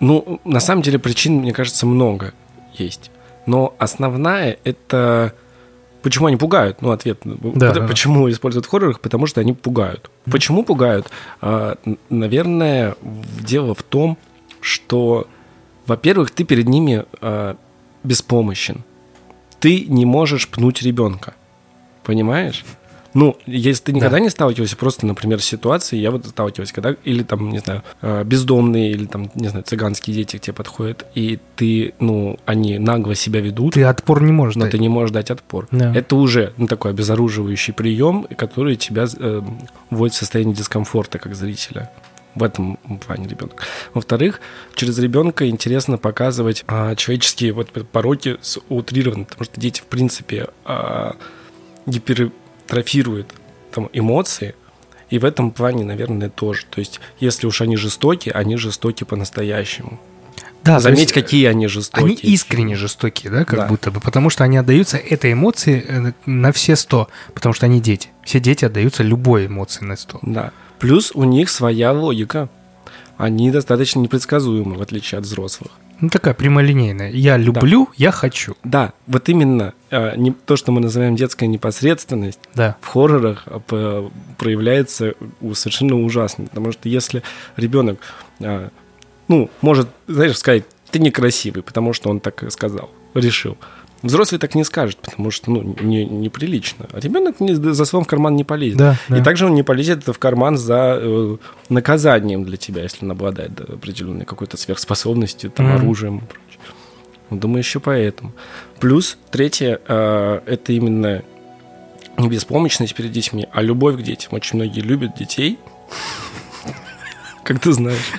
[0.00, 2.34] Ну, на самом деле причин, мне кажется, много
[2.72, 3.11] есть.
[3.46, 5.34] Но основная это
[6.02, 6.82] почему они пугают?
[6.82, 7.20] Ну, ответ.
[7.24, 7.86] Да, да.
[7.86, 9.00] почему используют в хоррорах?
[9.00, 10.10] Потому что они пугают.
[10.30, 11.08] Почему пугают?
[11.40, 11.76] А,
[12.10, 14.18] наверное, дело в том,
[14.60, 15.26] что,
[15.86, 17.56] во-первых, ты перед ними а,
[18.04, 18.82] беспомощен.
[19.60, 21.34] Ты не можешь пнуть ребенка.
[22.04, 22.64] Понимаешь?
[23.14, 27.22] Ну, если ты никогда не сталкивался, просто, например, с ситуацией, я вот сталкиваюсь, когда, или
[27.22, 31.38] там, не знаю, э, бездомные, или там, не знаю, цыганские дети к тебе подходят, и
[31.56, 34.72] ты, ну, они нагло себя ведут, Ты отпор не можешь но дать.
[34.72, 35.68] ты не можешь дать отпор.
[35.70, 35.94] Да.
[35.94, 39.42] Это уже ну, такой обезоруживающий прием, который тебя э,
[39.90, 41.90] вводит в состояние дискомфорта как зрителя.
[42.34, 43.62] В этом плане ребенок.
[43.92, 44.40] Во-вторых,
[44.74, 50.48] через ребенка интересно показывать а, человеческие вот пороки с утрированно, потому что дети, в принципе,
[50.64, 51.16] а,
[52.72, 53.28] гипертрофируют
[53.72, 54.54] там, эмоции,
[55.10, 56.62] и в этом плане, наверное, тоже.
[56.70, 60.00] То есть, если уж они жестоки, они жестоки по-настоящему.
[60.64, 62.06] Да, Заметь, есть, какие они жестокие.
[62.06, 63.66] Они искренне жестокие, да, как Да.
[63.66, 67.80] будто бы, потому что они отдаются этой эмоции э, на все сто, потому что они
[67.80, 68.10] дети.
[68.24, 70.20] Все дети отдаются любой эмоции на сто.
[70.22, 70.52] Да.
[70.78, 72.48] Плюс у них своя логика.
[73.18, 75.72] Они достаточно непредсказуемы, в отличие от взрослых.
[76.02, 77.10] Ну, такая прямолинейная.
[77.12, 78.56] Я люблю, я хочу.
[78.64, 82.76] Да, вот именно э, не, то, что мы называем детская непосредственность, Да.
[82.80, 86.44] в хоррорах э, проявляется у- совершенно ужасно.
[86.46, 87.22] Потому что если
[87.56, 88.00] ребенок,
[88.40, 88.68] э,
[89.28, 93.56] ну, может, знаешь, сказать, ты некрасивый, потому что он так сказал, решил.
[94.02, 96.86] Взрослый так не скажет, потому что, ну, не, неприлично.
[96.92, 98.78] А ребенок не, за словом в карман не полезет.
[98.78, 99.18] Да, да.
[99.18, 101.36] И также он не полезет в карман за э,
[101.68, 105.76] наказанием для тебя, если он обладает да, определенной какой-то сверхспособностью, там, Мгм.
[105.76, 106.60] оружием и прочее.
[107.30, 108.32] Думаю, еще поэтому.
[108.80, 111.22] Плюс, третье, э, это именно
[112.18, 114.34] не беспомощность перед детьми, а любовь к детям.
[114.34, 115.58] Очень многие любят детей,
[117.44, 118.10] как ты знаешь.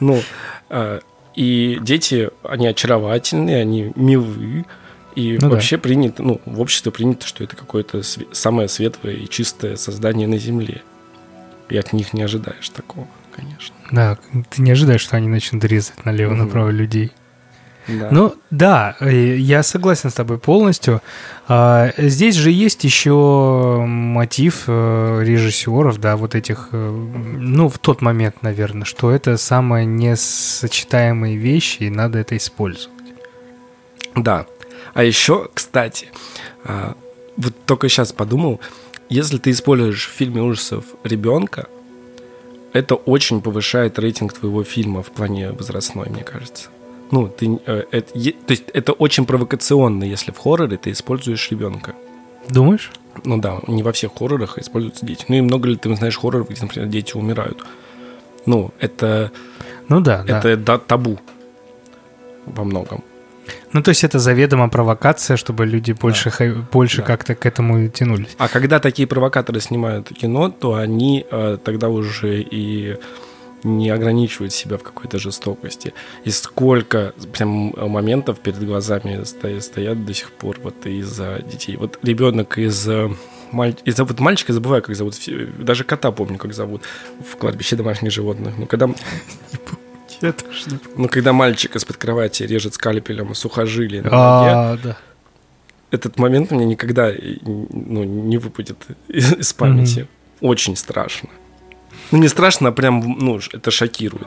[0.00, 0.22] Ну,
[0.70, 1.00] э,
[1.34, 4.64] и дети, они очаровательные, они милые,
[5.16, 5.48] и Ну да.
[5.48, 10.28] вообще принято, ну, в обществе принято, что это какое-то све- самое светлое и чистое создание
[10.28, 10.82] на Земле.
[11.68, 13.74] И от них не ожидаешь такого, конечно.
[13.90, 14.18] Да,
[14.50, 17.10] ты не ожидаешь, что они начнут резать налево-направо людей.
[17.88, 18.08] Да.
[18.10, 21.00] Ну, да, э, я согласен с тобой полностью.
[21.46, 28.02] А, Здесь же есть еще мотив э, режиссеров, да, вот этих, э, ну, в тот
[28.02, 32.92] момент, наверное, что это самые несочетаемые вещи, и надо это использовать.
[34.16, 34.46] Да.
[34.96, 36.08] А еще, кстати,
[36.64, 36.94] а,
[37.36, 38.60] вот только сейчас подумал,
[39.10, 41.66] если ты используешь в фильме ужасов ребенка,
[42.72, 46.68] это очень повышает рейтинг твоего фильма в плане возрастной, мне кажется.
[47.10, 51.50] Ну, ты, э, это, е- то есть это очень провокационно, если в хорроре ты используешь
[51.50, 51.94] ребенка.
[52.48, 52.90] Думаешь?
[53.24, 55.26] Ну да, не во всех хоррорах используются дети.
[55.28, 57.62] Ну и много ли ты знаешь хорроров, где, например, дети умирают?
[58.46, 59.30] Ну, это,
[59.88, 60.38] Ну да, да.
[60.38, 61.18] это да, табу
[62.46, 63.04] во многом.
[63.76, 67.02] Ну, то есть это заведомо провокация, чтобы люди больше, хай- больше Да.
[67.02, 68.34] как-то к этому и тянулись.
[68.38, 72.96] А когда такие провокаторы снимают кино, то они э, тогда уже и
[73.64, 75.92] не ограничивают себя в какой-то жестокости.
[76.24, 81.76] И сколько прям моментов перед глазами стоят, стоят до сих пор вот из-за детей.
[81.76, 83.10] Вот ребенок из э,
[83.52, 85.16] маль- из-за вот мальчика, забываю, как зовут,
[85.58, 86.82] даже кота помню, как зовут
[87.30, 88.54] в кладбище домашних животных.
[88.56, 88.88] Ну, когда,
[90.96, 94.96] ну, когда мальчик из-под кровати режет скальпелем сухожилие на ноге, А, да.
[95.90, 100.06] этот момент меня никогда ну, не выпадет из из памяти.
[100.40, 101.28] Очень страшно.
[102.12, 104.26] Ну, не страшно, а прям, ну, это шокирует.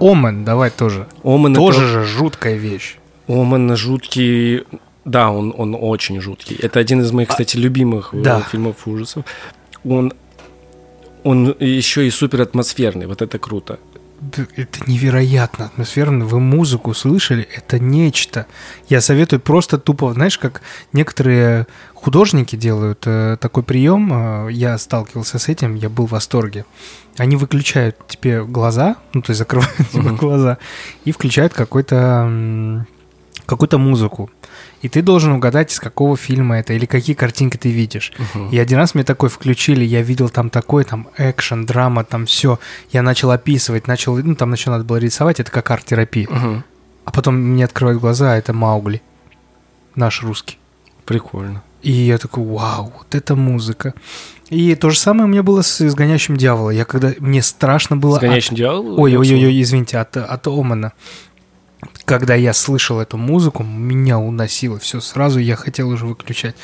[0.00, 1.06] Омен, давай тоже.
[1.24, 2.96] Омен тоже это- же жуткая вещь.
[3.28, 4.64] Омен жуткий...
[5.04, 6.56] Да, он, он очень жуткий.
[6.56, 8.40] Это один из моих, кстати, любимых э, да.
[8.40, 9.24] фильмов ужасов.
[9.84, 10.12] Он,
[11.26, 13.06] он еще и супер атмосферный.
[13.06, 13.78] Вот это круто.
[14.56, 16.24] Это невероятно атмосферно.
[16.24, 17.48] Вы музыку слышали?
[17.54, 18.46] Это нечто.
[18.88, 20.62] Я советую просто тупо, знаешь, как
[20.92, 24.12] некоторые художники делают э, такой прием.
[24.12, 26.64] э, я сталкивался с этим, я был в восторге.
[27.18, 30.58] Они выключают тебе глаза, ну то есть закрывают тебе глаза
[31.04, 32.86] и включают какой-то
[33.46, 34.30] какую-то музыку.
[34.86, 38.12] И ты должен угадать, из какого фильма это или какие картинки ты видишь.
[38.52, 42.60] И один раз мне такой включили, я видел там такой, там экшен, драма, там все.
[42.92, 46.28] Я начал описывать, начал, ну там еще надо было рисовать, это как арт-терапия.
[46.30, 46.64] Мгм.
[47.04, 49.02] А потом мне открывают глаза, это Маугли,
[49.96, 50.56] наш русский.
[51.04, 51.64] Прикольно.
[51.82, 53.92] И я такой, вау, вот это музыка.
[54.50, 56.70] И то же самое у меня было с «Изгоняющим дьявола».
[56.70, 57.12] Я когда...
[57.18, 58.18] Мне страшно было...
[58.18, 59.00] от- Сгоняющий дьявол?
[59.00, 60.92] Ой, ой, ой, ой, извините, от, от Омана.
[62.04, 66.56] Когда я слышал эту музыку, меня уносило все сразу, я хотел уже выключать.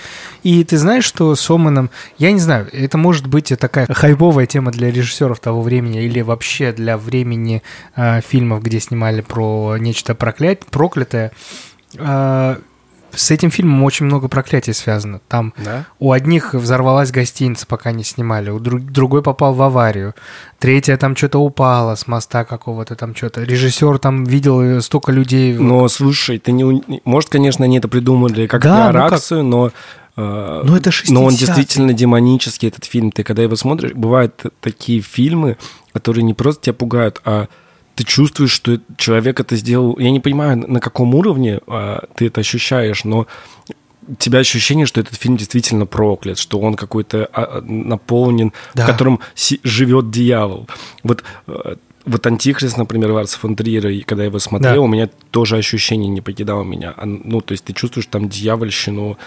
[0.42, 4.70] И ты знаешь, что с Оманом, я не знаю, это может быть такая хайповая тема
[4.70, 7.62] для режиссеров того времени или вообще для времени
[7.96, 11.32] э, фильмов, где снимали про нечто проклять, проклятое.
[11.98, 12.56] Э,
[13.14, 15.20] с этим фильмом очень много проклятий связано.
[15.28, 15.84] Там Да?
[15.98, 20.14] у одних взорвалась гостиница, пока не снимали, у друг- другой попал в аварию,
[20.58, 23.42] третья там что-то упала с моста какого-то там что-то.
[23.42, 25.54] Режиссер там видел э, столько людей.
[25.54, 26.82] Но слушай, ты не...
[27.04, 29.70] Может, конечно, они это придумали как Да, ну как- но...
[30.16, 31.38] э, Ну, это Но он 60-е.
[31.38, 33.10] действительно демонический, этот фильм.
[33.12, 35.56] Ты когда его смотришь, бывают такие фильмы,
[35.92, 37.46] которые не просто тебя пугают, а
[37.94, 39.98] ты чувствуешь, что человек это сделал.
[39.98, 43.26] Я не понимаю, на каком уровне а, ты это ощущаешь, но
[44.08, 48.84] у тебя ощущение, что этот фильм действительно проклят, что он какой-то а, наполнен, Да.
[48.84, 50.66] в котором си- живет дьявол.
[51.04, 54.80] Вот э, вот «Антихрист», например, Ларса фон Триера, и когда я его смотрел, Да.
[54.80, 56.94] у меня тоже ощущение не покидало меня.
[56.96, 59.18] А, Ну, то есть ты чувствуешь там дьявольщину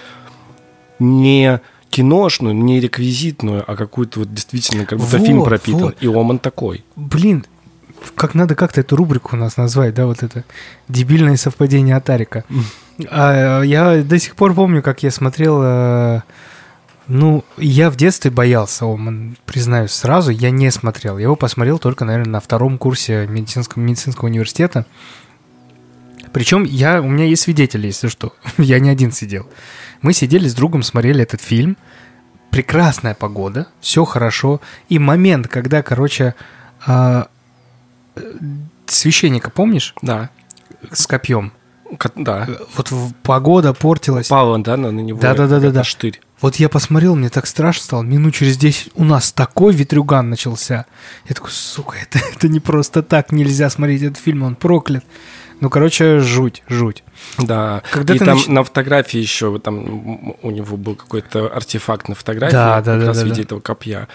[1.00, 5.82] не киношную, не реквизитную, а какую-то вот действительно, как будто Вот, фильм пропитан.
[5.82, 5.96] вот.
[6.02, 6.84] И Оман такой.
[6.98, 7.46] Блин,
[8.14, 10.44] как надо как-то эту рубрику у нас назвать, да, вот это
[10.88, 12.44] дебильное совпадение Атарика.
[13.10, 15.62] А, я до сих пор помню, как я смотрел...
[15.64, 16.22] э,
[17.08, 18.86] ну, я в детстве боялся
[19.46, 21.18] признаюсь сразу, я не смотрел.
[21.18, 24.86] Я его посмотрел только, наверное, на втором курсе медицинского, медицинского университета.
[26.34, 28.34] Причем я, у меня есть свидетели, если что.
[28.58, 29.48] я не один сидел.
[30.02, 31.78] Мы сидели с другом, смотрели этот фильм.
[32.50, 34.62] Прекрасная погода, все хорошо.
[34.90, 36.34] И момент, когда, короче,
[36.86, 37.28] а,
[38.88, 40.30] священника, помнишь, Да.
[40.92, 41.54] с копьем?
[42.16, 42.48] Да.
[42.76, 44.28] Вот в- погода портилась.
[44.28, 45.20] Павла, да, на, него.
[45.20, 45.82] Да-да-да-да-да.
[45.82, 46.20] это Штырь.
[46.42, 48.02] Вот я посмотрел, мне так страшно стало.
[48.02, 50.86] Минут через 10 у нас такой ветрюган начался.
[51.30, 55.04] Я такой, сука, это, это не просто так, нельзя смотреть этот фильм, он проклят.
[55.62, 57.04] Ну, короче, жуть, жуть.
[57.38, 57.82] Да.
[57.92, 62.16] Когда и там нач- на фотографии еще вот там у него был какой-то артефакт на
[62.16, 63.42] фотографии, Да, да, как да, раз да, в виде да.
[63.44, 64.08] этого копья.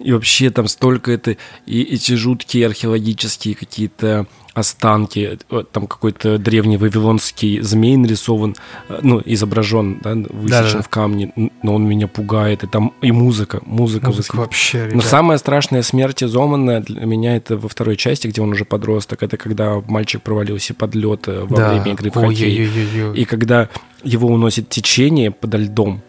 [0.00, 1.36] И вообще там столько это
[1.66, 5.38] и эти жуткие археологические какие-то останки,
[5.72, 8.56] там какой-то древний вавилонский змей нарисован,
[8.88, 10.82] э, ну, изображен, да, высечен Да-да-да.
[10.82, 11.32] в камне,
[11.62, 15.04] но он меня пугает, и там и музыка, музыка, Музыка восхит- вообще, Но ребят.
[15.04, 19.22] самая страшная смерть из Омана для меня это во второй части, где он уже подросток.
[19.22, 21.72] Это когда мальчик провалился под лед э, во Да.
[21.72, 22.68] время игры в хоккей.
[23.14, 23.68] И когда
[24.02, 26.02] его уносит течение подо льдом,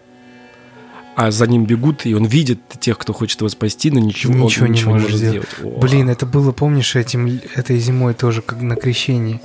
[1.15, 4.39] а за ним бегут, и он видит тех, кто хочет его спасти, но ничего, он
[4.41, 5.47] Ничего не может сделать.
[5.63, 5.79] О.
[5.79, 9.41] Блин, это было, помнишь, этим, этой зимой тоже, как на крещении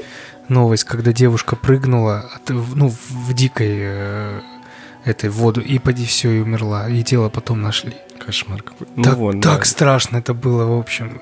[0.49, 4.41] новость, когда девушка прыгнула от- ну, в дикой э,
[5.05, 7.95] этой воду, и поди все, и умерла, и тело потом нашли.
[8.19, 8.87] Кошмар какой.
[8.97, 9.55] Ну так вон, да.
[9.55, 11.21] так страшно это было, в общем.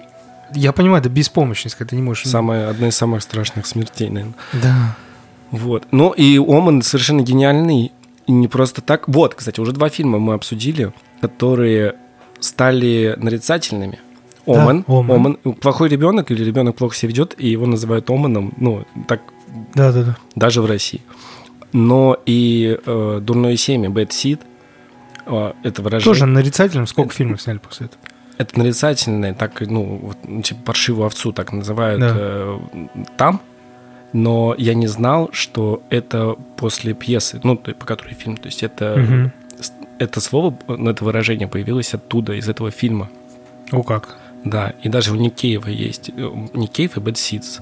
[0.55, 2.25] Я понимаю, это беспомощность, когда ты не можешь...
[2.27, 4.35] Самая, одна из самых страшных смертей, наверное.
[4.53, 4.97] Да.
[5.51, 5.87] Вот.
[5.91, 7.93] Ну и Оман совершенно гениальный.
[8.27, 9.09] Не просто так.
[9.09, 11.97] Вот, кстати, уже два фильма мы обсудили, которые
[12.41, 13.99] стали нарицательными.
[14.47, 15.11] Оман, «Омен».
[15.11, 15.35] Оман.
[15.55, 18.53] Плохой ребенок или ребенок плохо себя ведет, и его называют Оманом.
[18.59, 19.23] Ну, так
[19.75, 20.17] Да, да, да.
[20.35, 21.01] даже в России.
[21.73, 24.41] Но и э, «Дурное семя», «Bad Seed»,
[25.27, 26.13] э, это выражение...
[26.15, 28.01] Тоже нарицательным сколько фильмов сняли после этого?
[28.37, 32.13] Это нарицательное, так, ну, вот, ну, типа паршивую овцу так называют Да.
[32.15, 32.59] э,
[33.17, 33.41] там,
[34.15, 39.31] но я не знал, что это после пьесы, ну, по которой фильм, то есть это,
[39.61, 43.11] с- это слово, ну, это выражение появилось оттуда, из этого фильма,
[43.73, 44.17] О, как?
[44.45, 46.13] да, и даже у Никеева есть, э,
[46.55, 47.61] Никеев и Bad Seeds.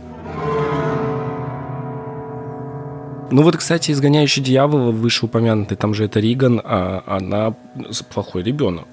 [3.30, 7.54] Ну вот, кстати, «Изгоняющий дьявола» вышеупомянутый, там же это Риган, а она
[8.12, 8.86] плохой ребенок.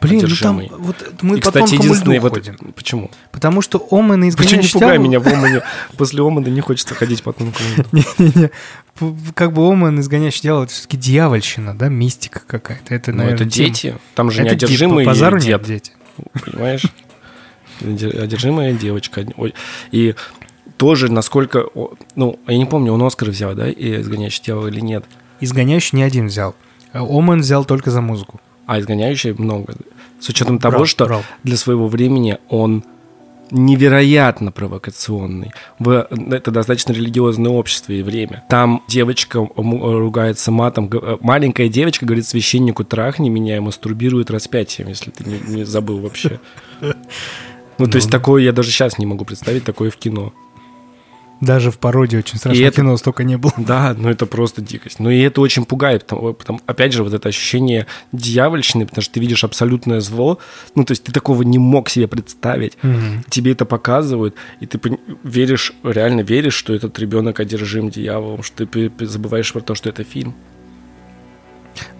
[0.00, 0.70] Блин, ну там Одержимый.
[0.78, 2.32] вот мы и, кстати, единственный вот...
[2.32, 2.56] ходим.
[2.74, 3.10] Почему?
[3.32, 5.62] Потому что Омен и Почему не пугай меня в Омане?
[5.96, 7.88] После Омана не хочется ходить по одному кругу.
[7.92, 8.50] Не-не-не.
[9.34, 12.94] Как бы Омен, изгоняющий дьявол, это все-таки дьявольщина, да, мистика какая-то.
[12.94, 13.96] Это, Ну, наверное, это дети.
[14.14, 15.92] Там же неодержимый по базару нет дети.
[16.44, 16.84] понимаешь?
[17.80, 19.24] Оде- Одержимая девочка.
[19.92, 20.14] И
[20.76, 21.66] тоже насколько...
[22.14, 25.04] Ну, я не помню, он Оскар взял, да, и «Изгоняющий дьявол» или нет.
[25.40, 26.54] Изгоняющий не один взял.
[26.92, 28.40] Омен взял только за музыку.
[28.66, 29.74] А «Изгоняющий» много.
[30.20, 31.22] С учетом того, Брал, что брал.
[31.44, 32.84] для своего времени он
[33.50, 35.52] невероятно провокационный.
[35.78, 38.44] В, это достаточно религиозное общество и время.
[38.48, 40.90] Там девочка ругается матом.
[40.92, 46.00] э, Маленькая девочка говорит священнику «трахни меня» и мастурбирует распятием, если ты не, не забыл
[46.00, 46.40] вообще.
[47.80, 50.32] Ну, то есть такое я даже сейчас не могу представить, такое в кино.
[51.40, 53.52] Даже в пародии очень страшное это- кино столько не было.
[53.56, 54.98] Да, ну это просто дикость.
[54.98, 59.14] Ну и это очень пугает, потому, потому- опять же, вот это ощущение дьявольщины, потому что
[59.14, 60.38] ты видишь абсолютное зло,
[60.74, 62.76] ну то есть ты такого не мог себе представить.
[62.82, 63.24] Мгм.
[63.28, 64.80] Тебе это показывают, и ты
[65.22, 70.02] веришь, реально веришь, что этот ребенок одержим дьяволом, что ты забываешь про то, что это
[70.04, 70.34] фильм.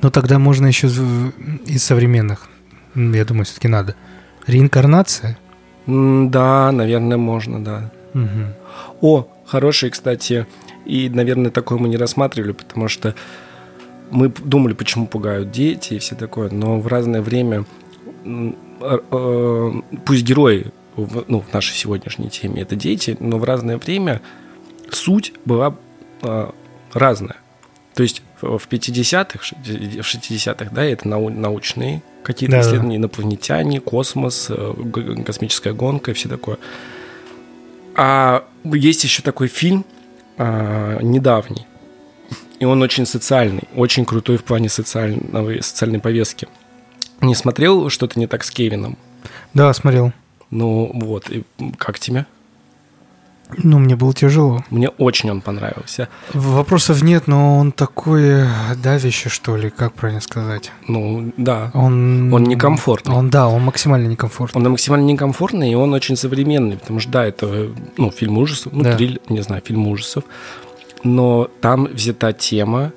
[0.03, 2.49] Ну тогда можно еще из современных,
[2.97, 3.95] я думаю, все-таки надо.
[4.47, 5.39] Реинкарнация?
[5.87, 7.93] Да, наверное, можно, да.
[8.19, 8.55] Мгм.
[9.01, 10.47] О, хороший, кстати,
[10.85, 13.15] и, наверное, такой мы не рассматривали, потому что
[14.11, 17.65] мы думали, почему пугают дети и все такое, но в разное время,
[18.81, 19.73] э,
[20.07, 20.67] пусть герои,
[20.97, 24.21] в- ну, в нашей сегодняшней теме это дети, но в разное время
[24.91, 25.77] суть была
[26.23, 26.51] э,
[26.93, 27.37] разная.
[27.95, 32.69] То есть в в 50-х, в 60-х, да, это нау- научные какие-то Да-да-да.
[32.69, 34.75] исследования, инопланетяне, космос, э,
[35.25, 36.59] космическая гонка и все такое.
[38.01, 39.85] А есть еще такой фильм
[40.37, 41.67] а, недавний,
[42.61, 46.47] и он очень социальный, очень крутой в плане социального, социальной повестки.
[47.21, 48.97] Не смотрел что-то не так с Кевином?
[49.53, 50.13] Да, смотрел.
[50.51, 51.45] Ну вот, и
[51.77, 52.27] как тебе?
[53.57, 54.63] Ну, мне было тяжело.
[54.71, 56.09] Мне очень он понравился.
[56.35, 58.45] Вопросов нет, но он такой
[58.83, 60.71] давящий, что ли, как правильно сказать.
[60.87, 62.33] Ну да, Он...
[62.33, 63.15] Он некомфортный.
[63.15, 64.63] Он, да, он максимально некомфортный.
[64.63, 68.83] он максимально некомфортный, и он очень современный, потому что, да, это, ну, фильм ужасов, ну,
[68.85, 68.97] Да.
[68.97, 70.25] триллер, не знаю, фильм ужасов,
[71.05, 72.93] но там взята тема,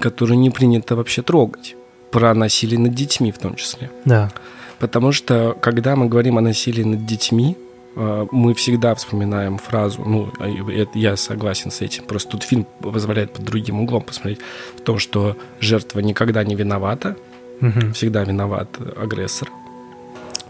[0.00, 1.76] которую не принято вообще трогать,
[2.10, 3.90] про насилие над детьми в том числе.
[4.04, 4.30] Да.
[4.78, 7.63] Потому что, когда мы говорим о насилии над детьми, э,
[7.96, 10.48] мы всегда вспоминаем фразу, ну, а
[10.94, 14.40] я согласен с этим, просто тут фильм позволяет под другим углом посмотреть,
[14.76, 17.16] в том, что жертва никогда не виновата,
[17.60, 17.92] Мгм.
[17.92, 19.48] всегда виноват агрессор.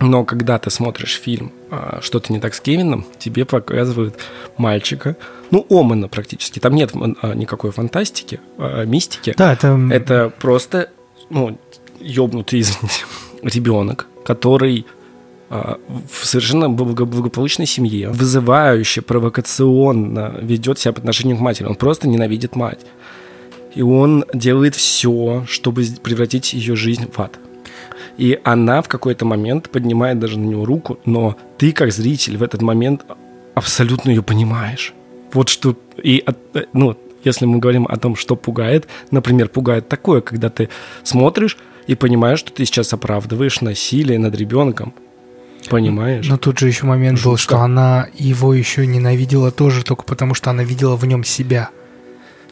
[0.00, 4.16] Но когда ты смотришь фильм а, «Что-то не так с Кевином», тебе показывают
[4.56, 5.16] мальчика,
[5.50, 6.92] ну, Омана практически, там нет
[7.22, 9.34] а, никакой фантастики, а, мистики.
[9.36, 9.78] Да, это...
[9.92, 10.90] Это просто,
[11.30, 11.58] ну,
[12.00, 13.04] ёбнутый, извините,
[13.42, 15.03] ребенок, который а,
[15.54, 21.66] в совершенно благо- благополучной семье, вызывающе, провокационно ведет себя по отношению к матери.
[21.66, 22.80] Он просто ненавидит мать.
[23.74, 27.38] И он делает все, чтобы превратить ее жизнь в ад.
[28.18, 32.42] И она в какой-то момент поднимает даже на него руку, но ты, как зритель, в
[32.42, 33.04] этот момент
[33.54, 34.92] абсолютно ее понимаешь.
[35.32, 35.76] Вот что...
[36.02, 40.68] И, э, ну, если мы говорим о том, что пугает, например, пугает такое, когда ты
[41.02, 44.94] смотришь и понимаешь, что ты сейчас оправдываешь насилие над ребенком.
[45.70, 46.26] Понимаешь?
[46.28, 47.42] Но тут же еще момент был, Жутко.
[47.42, 51.70] что она его еще ненавидела тоже только потому, что она видела в нем себя.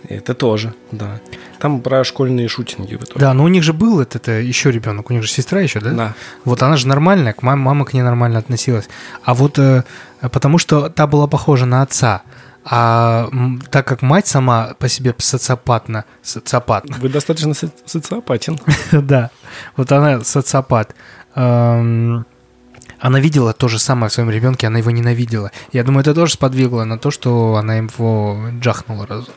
[0.08, 1.20] Это тоже, да.
[1.60, 3.20] Там про школьные шутинги в итоге.
[3.20, 5.78] Да, но у них же был этот э, еще ребенок, у них же сестра еще,
[5.80, 5.90] да?
[5.92, 6.14] Да.
[6.44, 8.88] Вот она же нормальная, к мам- мама к ней нормально относилась.
[9.22, 9.84] А вот э,
[10.20, 12.22] потому что та была похожа на отца.
[12.64, 13.28] А
[13.70, 18.58] так как мать сама по себе социопатна, социопатна, Вы достаточно со- социопатен.
[18.92, 19.30] да,
[19.76, 20.94] вот она социопат,
[21.36, 22.24] эм,
[23.02, 25.50] она видела то же самое в своем ребенке, она его ненавидела.
[25.72, 29.32] Я думаю, это тоже сподвигло на то, что она его джахнула разу.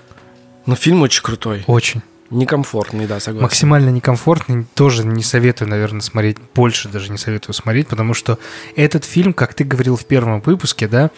[0.67, 1.63] Но фильм очень крутой.
[1.65, 2.03] Очень.
[2.29, 3.43] Некомфортный, да, согласен.
[3.43, 4.67] Максимально некомфортный.
[4.75, 6.37] Тоже не советую, наверное, смотреть.
[6.53, 8.37] Больше даже не советую смотреть, потому что
[8.75, 11.09] этот фильм, как ты говорил в первом выпуске, да,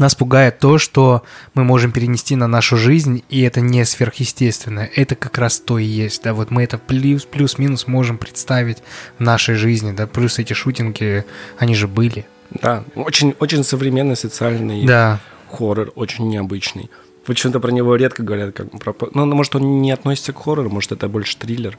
[0.00, 1.22] нас пугает то, что
[1.54, 4.90] мы можем перенести на нашу жизнь, и это не сверхъестественное.
[4.96, 8.78] Это как раз то и есть, да, вот мы это плюс, плюс-минус можем представить
[9.18, 11.24] в нашей жизни, да, плюс эти шутинги,
[11.58, 12.26] они же были.
[12.50, 15.20] Да, очень, очень современный социальный Да,
[15.50, 16.90] хоррор, очень необычный.
[17.26, 18.94] Почему-то про него редко говорят, как про...
[19.14, 21.78] Ну, может, он не относится к хоррору, может, это больше триллер.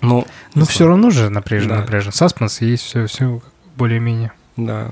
[0.00, 1.76] Ну, но все равно же напряжен, Да.
[1.76, 2.12] напряжен.
[2.12, 3.40] Саспенс есть, все, все
[3.76, 4.32] более-менее.
[4.56, 4.90] Да.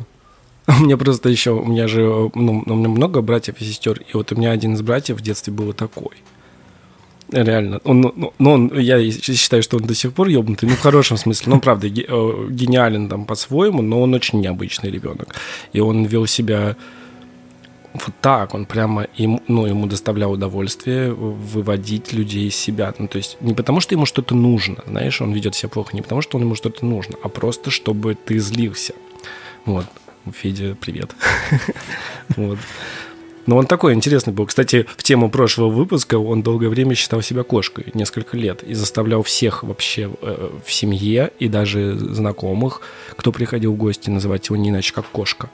[0.81, 2.01] У меня просто еще, у меня же,
[2.35, 5.23] ну, у меня много братьев и сестер, и вот у меня один из братьев в
[5.23, 6.17] детстве был такой.
[7.33, 7.81] Реально.
[7.85, 11.17] Он, ну, ну, он, я считаю, что он до сих пор ебнутый, ну, в хорошем
[11.17, 11.55] смысле.
[11.55, 11.91] Ну, правда, э,
[12.51, 15.35] гениален там по-своему, но он очень необычный ребенок.
[15.73, 16.77] И он вел себя
[17.95, 22.95] вот так, он прямо, ему, ну, ему доставлял удовольствие выводить людей из себя.
[22.99, 26.03] Ну, то есть не потому, что ему что-то нужно, знаешь, он ведет себя плохо, не
[26.03, 28.95] потому, что он ему что-то нужно, а просто, чтобы ты злился.
[29.65, 29.87] Вот.
[30.33, 31.11] Федя, привет.
[32.37, 32.59] Вот.
[33.47, 34.47] Но он такой интересный был.
[34.47, 39.23] Кстати, в тему прошлого выпуска он долгое время считал себя кошкой, несколько лет, и заставлял
[39.23, 42.81] всех вообще э, в семье и даже знакомых,
[43.17, 45.49] кто приходил в гости, называть его не иначе, как кошка.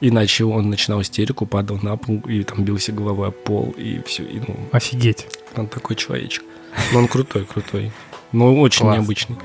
[0.00, 4.24] Иначе он начинал истерику, падал на пол и там бился головой об пол, и все.
[4.24, 5.26] И, ну, Офигеть.
[5.56, 6.44] он такой человечек.
[6.92, 7.92] Но он крутой, крутой.
[8.32, 8.98] Но очень Класс.
[8.98, 9.36] необычный.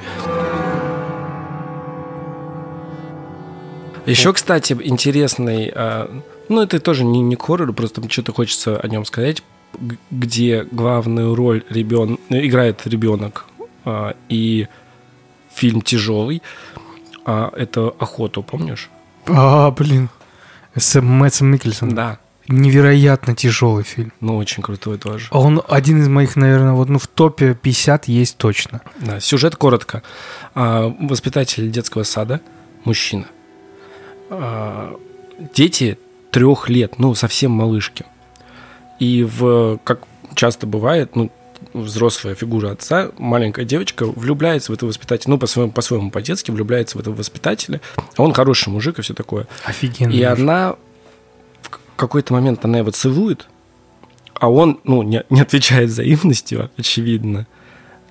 [4.06, 6.10] Еще, кстати, интересный, а,
[6.50, 9.44] Ну, это тоже не, не к хоррору, просто что-то хочется о нем сказать,
[10.12, 12.20] где главную роль ребен...
[12.30, 13.46] играет ребенок,
[13.86, 14.68] а, и
[15.54, 16.42] фильм тяжелый.
[17.26, 18.90] А, это «Охоту», помнишь?
[19.28, 20.10] А, блин.
[20.76, 21.96] С Мэтсом Микельсоном.
[21.96, 22.20] Да.
[22.50, 24.12] Невероятно тяжелый фильм.
[24.20, 25.28] Ну, очень крутой тоже.
[25.32, 28.82] Он один из моих, наверное, вот ну в топе 50 есть точно.
[28.98, 30.04] Да, сюжет коротко.
[30.54, 32.42] А, Воспитатель детского сада,
[32.84, 33.28] мужчина.
[34.42, 35.00] А,
[35.54, 35.98] Дети
[36.32, 38.06] трех лет, ну, совсем малышки.
[39.00, 40.04] И в, как
[40.36, 41.32] часто бывает, ну,
[41.74, 47.02] взрослая фигура отца, маленькая девочка влюбляется в этого воспитателя, ну, по-своему, по-своему по-детски влюбляется в
[47.02, 47.82] этого воспитателя,
[48.18, 49.48] он хороший мужик и все такое.
[49.66, 50.12] Офигенно.
[50.12, 50.76] И она
[51.62, 53.48] в какой-то момент она его целует,
[54.34, 57.48] а он, ну, не, не отвечает взаимностью, очевидно,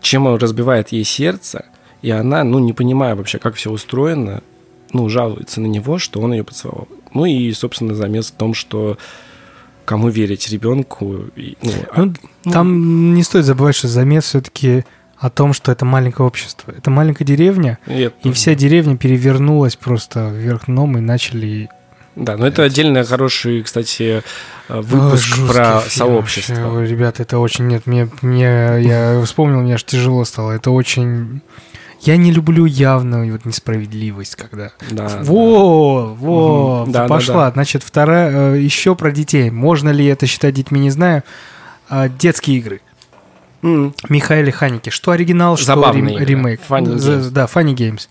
[0.00, 1.66] чем он разбивает ей сердце,
[2.00, 4.42] и она, ну, не понимая вообще, как все устроено,
[4.92, 6.88] ну, жалуется на него, что он ее поцеловал.
[7.14, 8.96] Ну и, собственно, замес в том, что
[9.84, 11.24] кому верить ребенку.
[11.36, 12.14] И, ну, а- Ну,
[12.52, 14.84] там не стоит забывать, что замес все-таки
[15.18, 16.72] о том, что это маленькое общество.
[16.76, 21.68] Это маленькая деревня, и это- и вся деревня перевернулась просто вверх дном и начали...
[22.16, 24.22] Да, но это отдельно хороший, кстати,
[24.68, 26.54] э, выпуск О, жуткий про фильм сообщество.
[26.54, 26.76] вообще.
[26.78, 27.68] Ой, Ребята, это очень...
[27.68, 28.44] Нет, мне, мне
[28.82, 30.52] я вспомнил, мне аж тяжело стало.
[30.52, 31.40] Это очень...
[32.02, 34.72] Я не люблю явную вот несправедливость, когда...
[34.90, 35.20] Да, да.
[35.22, 36.92] Во, во, Мгм.
[36.92, 37.46] Да, да, пошла.
[37.46, 37.52] да.
[37.52, 38.54] Значит, вторая...
[38.54, 39.50] э, Еще про детей.
[39.50, 41.22] Можно ли это считать детьми, не знаю.
[41.88, 42.80] А, Детские игры.
[43.62, 44.90] М, Михаиле Ханики.
[44.90, 46.24] Что оригинал, что Забавные рем- игры.
[46.26, 46.60] ремейк.
[46.68, 47.30] Funny Games.
[47.30, 48.08] Да, Funny Games.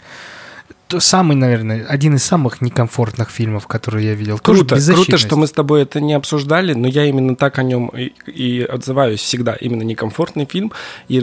[0.99, 4.39] Самый, наверное, один из самых некомфортных фильмов, которые я видел.
[4.39, 7.87] Круто, круто, что мы с тобой это не обсуждали, но я именно так о нем
[7.89, 9.53] и, и отзываюсь всегда.
[9.53, 10.71] Именно некомфортный фильм.
[11.07, 11.19] И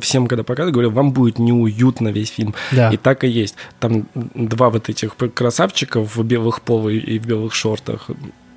[0.00, 2.54] всем, когда показываю, говорю, вам будет неуютно весь фильм.
[2.70, 2.90] Да.
[2.90, 3.56] И так и есть.
[3.80, 8.08] Там два вот этих красавчика в белых поло и в белых шортах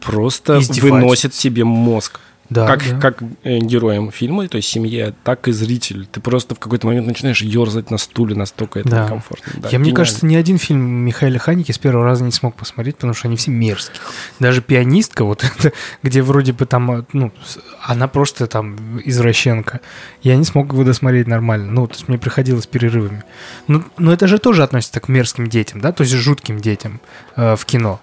[0.01, 2.19] просто выносят себе мозг.
[2.49, 2.99] Да, как, да.
[2.99, 6.05] как э, героям фильма, то есть семье, так и зритель.
[6.11, 9.03] Ты просто в какой-то момент начинаешь ерзать на стуле, настолько это Да.
[9.05, 9.53] некомфортно.
[9.61, 12.95] Да, я, мне кажется, ни один фильм Михаила Ханики с первого раза не смог посмотреть,
[12.97, 13.99] потому что они все мерзкие.
[14.39, 15.71] Даже пианистка, вот это,
[16.03, 19.81] где вроде бы там, ну, с- она просто там извращенка.
[20.21, 21.71] Я не смог его досмотреть нормально.
[21.71, 23.23] Ну, то есть мне приходилось перерывами.
[23.67, 26.99] Ну, но это же тоже относится к мерзким детям, да, то есть жутким детям
[27.35, 27.99] э, в кино.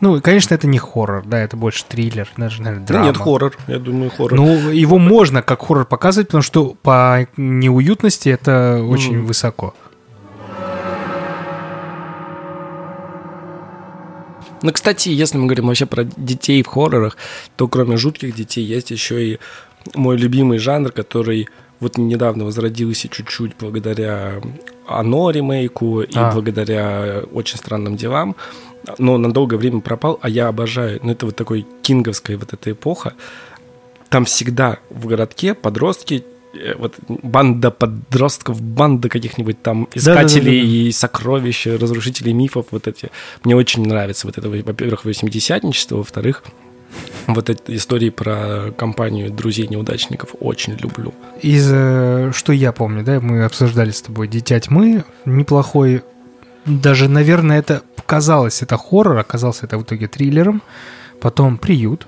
[0.00, 3.06] Ну, конечно, это не хоррор, да, это больше триллер, даже, наверное, Да драма.
[3.06, 3.56] нет, хоррор.
[3.66, 4.34] Я думаю, хоррор.
[4.34, 9.26] Ну, его можно как хоррор показывать, потому что по неуютности это очень Мгм.
[9.26, 9.74] высоко.
[14.62, 17.16] Ну, кстати, если мы говорим вообще про детей в хоррорах,
[17.56, 19.38] то кроме жутких детей есть еще и
[19.94, 24.40] мой любимый жанр, который вот недавно возродился чуть-чуть благодаря
[24.88, 26.32] «Оно» ремейку и А.
[26.32, 28.34] благодаря «Очень странным делам»,
[28.98, 31.00] но на долгое время пропал, а я обожаю.
[31.02, 33.14] Ну, это вот такой кинговская вот эта эпоха.
[34.08, 36.24] Там всегда в городке подростки,
[36.54, 40.88] э, вот банда подростков, банда каких-нибудь там искателей Да-да-да-да.
[40.88, 43.10] и сокровища, разрушителей мифов, вот эти.
[43.44, 46.42] Мне очень нравится вот это, во-первых, восьмидесятничество, во-вторых,
[47.26, 51.12] вот эти истории про компанию друзей-неудачников очень люблю.
[51.42, 56.02] Из, э, что я помню, да, мы обсуждали с тобой «Дитя тьмы», неплохой,
[56.68, 60.62] даже, наверное, это казалось, это хоррор, оказался это в итоге триллером,
[61.20, 62.06] потом «Приют»,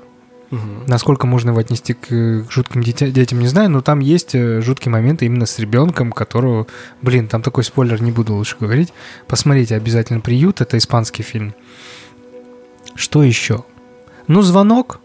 [0.87, 4.61] насколько можно его отнести к, к жутким дитя- детям, не знаю, но там есть э,
[4.61, 6.67] жуткие моменты именно с ребенком, которого,
[7.03, 8.93] блин, там такой спойлер, не буду лучше говорить,
[9.29, 11.55] посмотрите обязательно «Приют», это испанский фильм.
[12.97, 13.65] Что еще?
[14.27, 15.01] Ну, «Звонок»,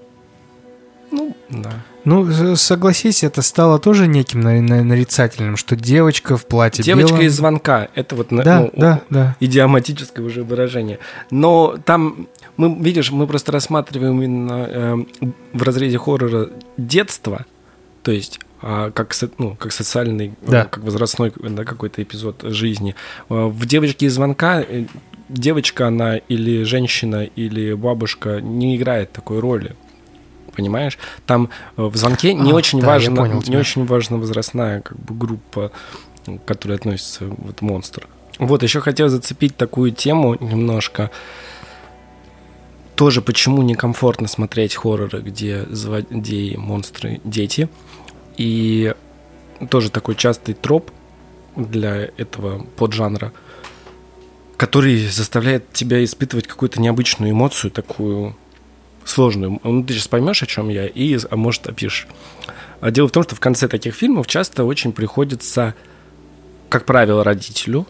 [1.12, 1.72] Ну, да.
[2.06, 7.26] Ну, согласись, это стало тоже неким на- на- нарицательным, что девочка в платье Девочка белом-
[7.26, 7.88] из звонка.
[7.96, 9.36] Это вот Да, ну, да, да.
[9.40, 11.00] идиоматическое уже выражение.
[11.32, 12.28] Но там,
[12.58, 15.08] мы, видишь, мы просто рассматриваем именно эм,
[15.54, 17.46] в разрезе хоррора детство,
[18.04, 20.64] то есть а, как, со- ну, как социальный, э, Да.
[20.66, 22.96] как возрастной да, какой-то эпизод жизни.
[23.30, 24.86] А, В «Девочке из звонка» э,
[25.30, 29.76] девочка она или женщина, или бабушка не играет такой роли.
[30.56, 30.98] Понимаешь?
[31.26, 33.60] Там э, в звонке не А, очень да, важно, понял не тебя.
[33.60, 35.72] очень важна возрастная как бы группа,
[36.26, 38.08] к которой относится вот монстр.
[38.40, 41.12] Вот, еще хотел зацепить такую тему немножко.
[42.96, 47.70] Тоже почему некомфортно смотреть хорроры, где злодеи, монстры, дети.
[48.38, 48.94] И
[49.70, 50.92] тоже такой частый троп
[51.56, 53.32] для этого поджанра,
[54.58, 58.36] который заставляет тебя испытывать какую-то необычную эмоцию, такую
[59.06, 59.60] сложную.
[59.64, 62.08] Ну, ты сейчас поймешь, о чем я, и, а может, опишешь.
[62.82, 65.74] А дело в том, что в конце таких фильмов часто очень приходится,
[66.70, 67.88] как правило, родителю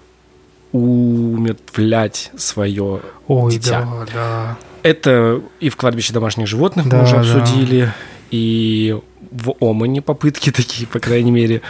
[0.72, 3.82] умертвлять свое Ой, дитя.
[3.82, 4.58] да, да.
[4.84, 7.22] Это и в кладбище домашних животных Да, мы уже да.
[7.22, 7.92] обсудили,
[8.30, 9.00] и
[9.32, 11.62] в Омане попытки такие, по крайней мере.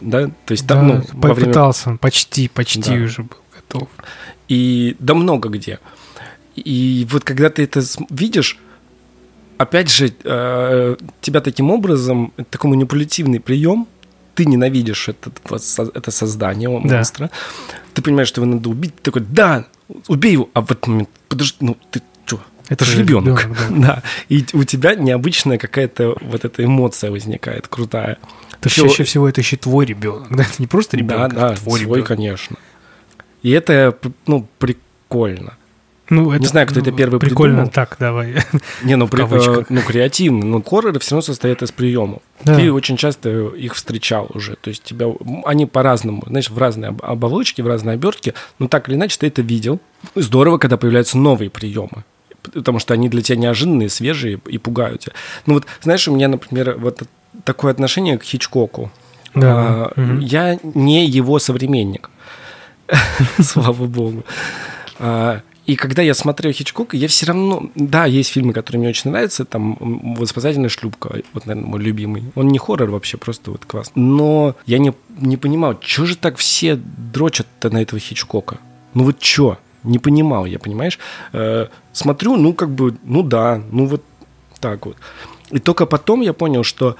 [0.00, 3.04] Да, то есть там, Да, ну, время попытался он, почти, почти Да.
[3.04, 3.88] уже был готов.
[4.48, 5.80] И да много где.
[6.54, 8.58] И вот когда ты это видишь,
[9.60, 13.86] опять же, э, тебя таким образом, такой манипулятивный прием,
[14.34, 15.38] ты ненавидишь этот,
[15.94, 16.96] это создание Да.
[16.96, 17.30] монстра,
[17.94, 19.66] ты понимаешь, что его надо убить, ты такой, да,
[20.08, 23.42] убей его, а в этот момент, подожди, ну ты что, это же ребенок.
[23.44, 24.02] ребенок, Да.
[24.30, 28.16] И у тебя необычная какая-то вот эта эмоция возникает, крутая.
[28.60, 31.52] То Ещё- чаще всего это еще твой ребенок, да, это не просто ребенок, да, да,
[31.52, 32.08] это твой свой, ребенок.
[32.08, 32.56] конечно.
[33.42, 33.96] И это,
[34.26, 35.54] ну, прикольно.
[36.10, 37.72] Ну, это, знаю, кто это первый Прикольно, придумал.
[37.72, 38.34] так, давай.
[38.82, 40.44] Не, ну, при- э, ну креативно.
[40.44, 42.20] Но хорроры все равно состоят из приемов.
[42.44, 42.56] Да.
[42.56, 44.56] Ты очень часто их встречал уже.
[44.56, 45.06] То есть тебя,
[45.44, 49.28] они по-разному, знаешь, в разные об- оболочки, в разные обертки, но так или иначе ты
[49.28, 49.78] это видел.
[50.16, 52.04] Здорово, когда появляются новые приемы.
[52.42, 55.12] Потому что они для тебя неожиданные, свежие и пугают тебя.
[55.46, 57.02] Ну вот, знаешь, у меня, например, вот
[57.44, 58.90] такое отношение к Хичкоку.
[59.34, 59.52] Да.
[59.54, 60.18] А, Мгм.
[60.20, 62.10] Я не его современник.
[63.40, 64.24] Слава богу.
[64.98, 67.70] А, И когда я смотрю Хичкока, я все равно...
[67.74, 69.44] Да, есть фильмы, которые мне очень нравятся.
[69.44, 72.24] Там «Спасательная шлюпка», вот, наверное, мой любимый.
[72.34, 73.92] Он не хоррор вообще, просто вот класс.
[73.94, 78.58] Но я не, не понимал, что же так все дрочат-то на этого Хичкока?
[78.94, 79.58] Ну вот что?
[79.84, 80.98] Не понимал я, понимаешь?
[81.32, 84.02] Э, смотрю, ну как бы, ну да, ну вот
[84.60, 84.96] так вот.
[85.50, 86.96] И только потом я понял, что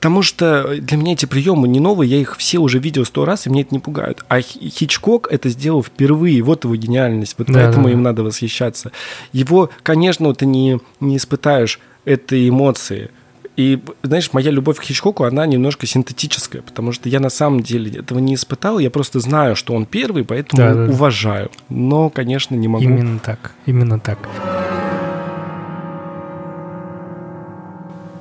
[0.00, 3.46] Потому что для меня эти приемы не новые, я их все уже видел сто раз,
[3.46, 4.24] и мне это не пугают.
[4.28, 7.92] А Хи- Хичкок это сделал впервые, вот его гениальность, вот Да, поэтому да.
[7.92, 8.92] им надо восхищаться.
[9.34, 13.10] Его, конечно, ты не, не испытаешь этой эмоции.
[13.56, 18.00] И, знаешь, моя любовь к Хичкоку, она немножко синтетическая, потому что я на самом деле
[18.00, 20.90] этого не испытал, я просто знаю, что он первый, поэтому да, да.
[20.90, 21.50] уважаю.
[21.68, 22.82] Но, конечно, не могу.
[22.84, 24.18] Именно так, именно так.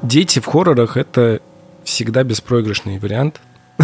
[0.02, 1.42] Дети в хоррорах это
[1.90, 3.42] всегда беспроигрышный вариант.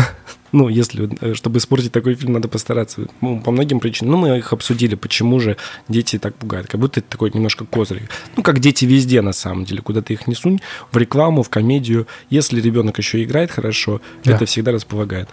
[0.51, 3.07] Ну, если, э, чтобы испортить такой фильм, надо постараться.
[3.19, 4.11] Ну, по многим причинам.
[4.11, 5.57] Ну, мы их обсудили, почему же
[5.89, 6.67] дети так пугают.
[6.67, 8.03] Как будто это такой немножко козырь.
[8.37, 9.81] Ну, как дети везде, на самом деле.
[9.81, 10.61] Куда ты их не сунь,
[10.93, 12.07] в рекламу, в комедию.
[12.29, 14.35] Если ребенок еще играет хорошо, Да.
[14.35, 15.27] это всегда располагает.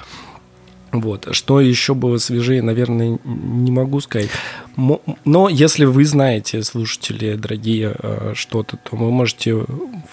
[0.93, 1.29] Вот.
[1.35, 4.29] Что еще было свежее, наверное, не могу сказать.
[4.77, 9.55] Но если вы знаете, слушатели дорогие, э, что-то, то вы можете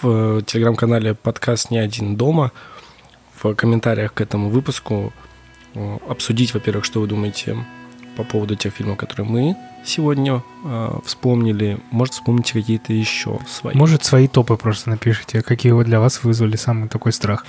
[0.00, 2.52] в телеграм-канале подкаст «Не один дома»
[3.42, 5.12] в комментариях к этому выпуску
[5.74, 7.56] э, обсудить, во-первых, что вы думаете
[8.16, 11.78] по поводу тех фильмов, которые мы сегодня э, вспомнили.
[11.90, 13.74] Может, вспомните какие-то еще свои.
[13.74, 17.44] Может, свои топы просто напишите, какие для вас вызвали самый такой страх.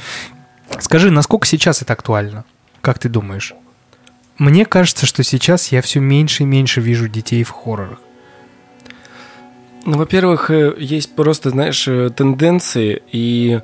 [0.80, 2.46] Скажи, насколько сейчас это актуально?
[2.82, 3.54] Как ты думаешь?
[4.38, 8.00] Мне кажется, что сейчас я все меньше и меньше вижу детей в хоррорах.
[9.86, 13.62] Ну, во-первых, э, есть просто, знаешь, э, тенденции, и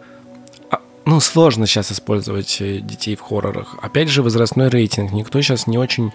[0.72, 3.76] а, ну, сложно сейчас использовать э, детей в хоррорах.
[3.82, 5.12] Опять же, возрастной рейтинг.
[5.12, 6.12] Никто сейчас не очень...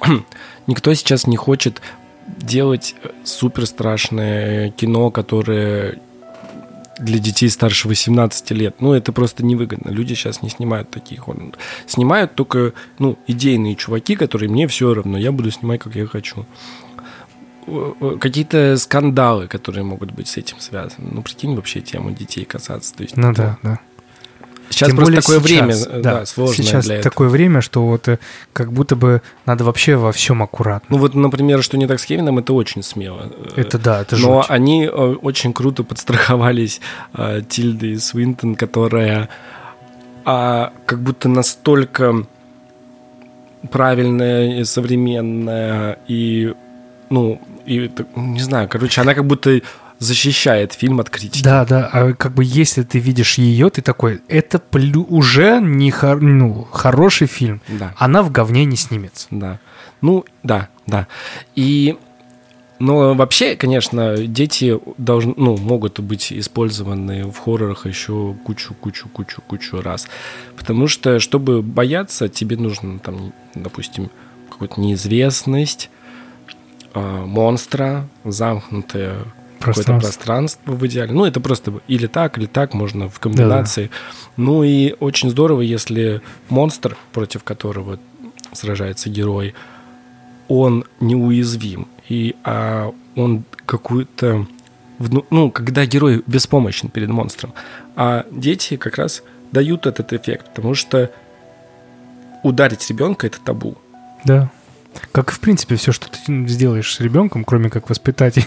[0.66, 1.80] Никто сейчас не хочет
[2.26, 5.98] делать супер страшное кино, которое
[6.98, 8.76] для детей старше 18 лет.
[8.80, 9.90] Ну, это просто невыгодно.
[9.90, 11.24] Люди сейчас не снимают таких.
[11.24, 11.52] хорроры.
[11.86, 15.18] Снимают только, ну, идейные чуваки, которые мне все равно.
[15.18, 16.46] Я буду снимать, как я хочу
[18.20, 21.08] какие-то скандалы, которые могут быть с этим связаны.
[21.12, 22.94] Ну, прикинь, вообще тему детей касаться.
[22.94, 23.80] То есть, Ну да, да.
[24.70, 27.10] Сейчас Тем просто более такое сейчас, время, э, да, сложное Сейчас для этого.
[27.10, 28.18] такое время, что вот э,
[28.52, 30.86] как будто бы надо вообще во всем аккуратно.
[30.90, 33.30] Ну, вот, например, что не так с Кевином, это очень смело.
[33.56, 34.50] Э, это да, это Но жуть.
[34.50, 36.80] они очень круто подстраховались
[37.14, 39.28] э, Тильдой Свинтон, которая
[40.24, 42.26] а, как будто настолько
[43.70, 46.54] правильная и современная, и,
[47.10, 49.60] ну, и, не знаю, короче, она как будто
[49.98, 51.42] защищает фильм от критики.
[51.42, 55.90] Да, да, а как бы если ты видишь ее, ты такой, это плю- уже не
[55.90, 57.60] хор- ну, хороший фильм.
[57.68, 57.94] Да.
[57.96, 59.28] Она в говне не снимется.
[59.30, 59.60] Да.
[60.00, 61.06] Ну, да, да.
[61.54, 61.96] И,
[62.78, 69.40] но вообще, конечно, дети должны, ну, могут быть использованы в хоррорах еще кучу, кучу, кучу,
[69.46, 70.06] кучу раз.
[70.56, 74.10] Потому что, чтобы бояться, тебе нужно, там, допустим,
[74.50, 75.88] какую-то неизвестность,
[76.92, 79.18] а, монстра, замкнутое
[79.64, 80.72] какое-то Пространство.
[80.72, 81.12] в идеале.
[81.12, 83.90] Ну, это просто или так, или так, можно в комбинации.
[84.36, 87.98] Ну и очень здорово, если монстр, против которого
[88.52, 89.54] сражается герой,
[90.48, 91.88] он неуязвим.
[92.08, 94.46] И а, он какую-то...
[95.30, 97.52] Ну, когда герой беспомощен перед монстром.
[97.96, 101.10] А дети как раз дают этот эффект, потому что
[102.42, 103.76] ударить ребенка это табу.
[104.24, 104.50] Да.
[105.12, 108.42] Как и, в принципе, все, что ты сделаешь с ребенком, кроме как воспитать и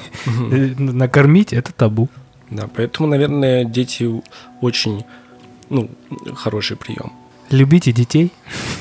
[0.78, 2.10] накормить, это табу.
[2.50, 4.10] Да, поэтому, наверное, дети
[4.62, 5.04] очень,
[5.70, 5.90] ну,
[6.36, 7.12] хороший прием.
[7.50, 8.32] Любите детей.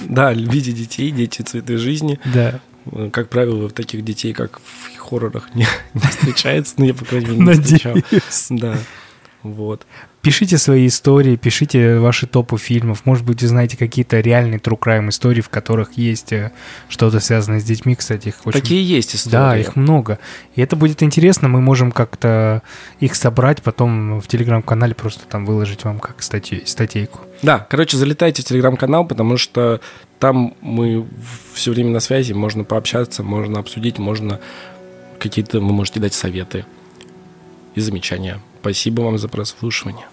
[0.04, 2.18] Да, любите детей, дети цветы жизни.
[2.24, 2.60] Да.
[3.12, 7.56] Как правило, таких детей, как в хоррорах, не, не встречается, ну, я, по крайней мере,
[7.56, 7.96] не встречал.
[8.50, 8.78] Да,
[9.42, 9.86] вот.
[10.26, 13.02] Пишите свои истории, пишите ваши топы фильмов.
[13.04, 16.50] Может быть, вы знаете какие-то реальные true crime истории, в которых есть э,
[16.88, 17.94] что-то связанное с детьми.
[17.94, 18.60] Кстати, их очень...
[18.60, 19.32] Такие есть истории.
[19.32, 20.18] Да, их много.
[20.56, 21.46] И это будет интересно.
[21.46, 22.64] Мы можем как-то
[22.98, 27.20] их собрать, потом в телеграм-канале просто там выложить вам как статью, статейку.
[27.42, 29.80] Да, короче, залетайте в телеграм-канал, потому что
[30.18, 31.06] там мы
[31.54, 34.40] все время на связи, можно пообщаться, можно обсудить, можно
[35.20, 36.66] какие-то, вы можете дать советы
[37.76, 38.40] и замечания.
[38.60, 40.06] Спасибо вам за прослушивание.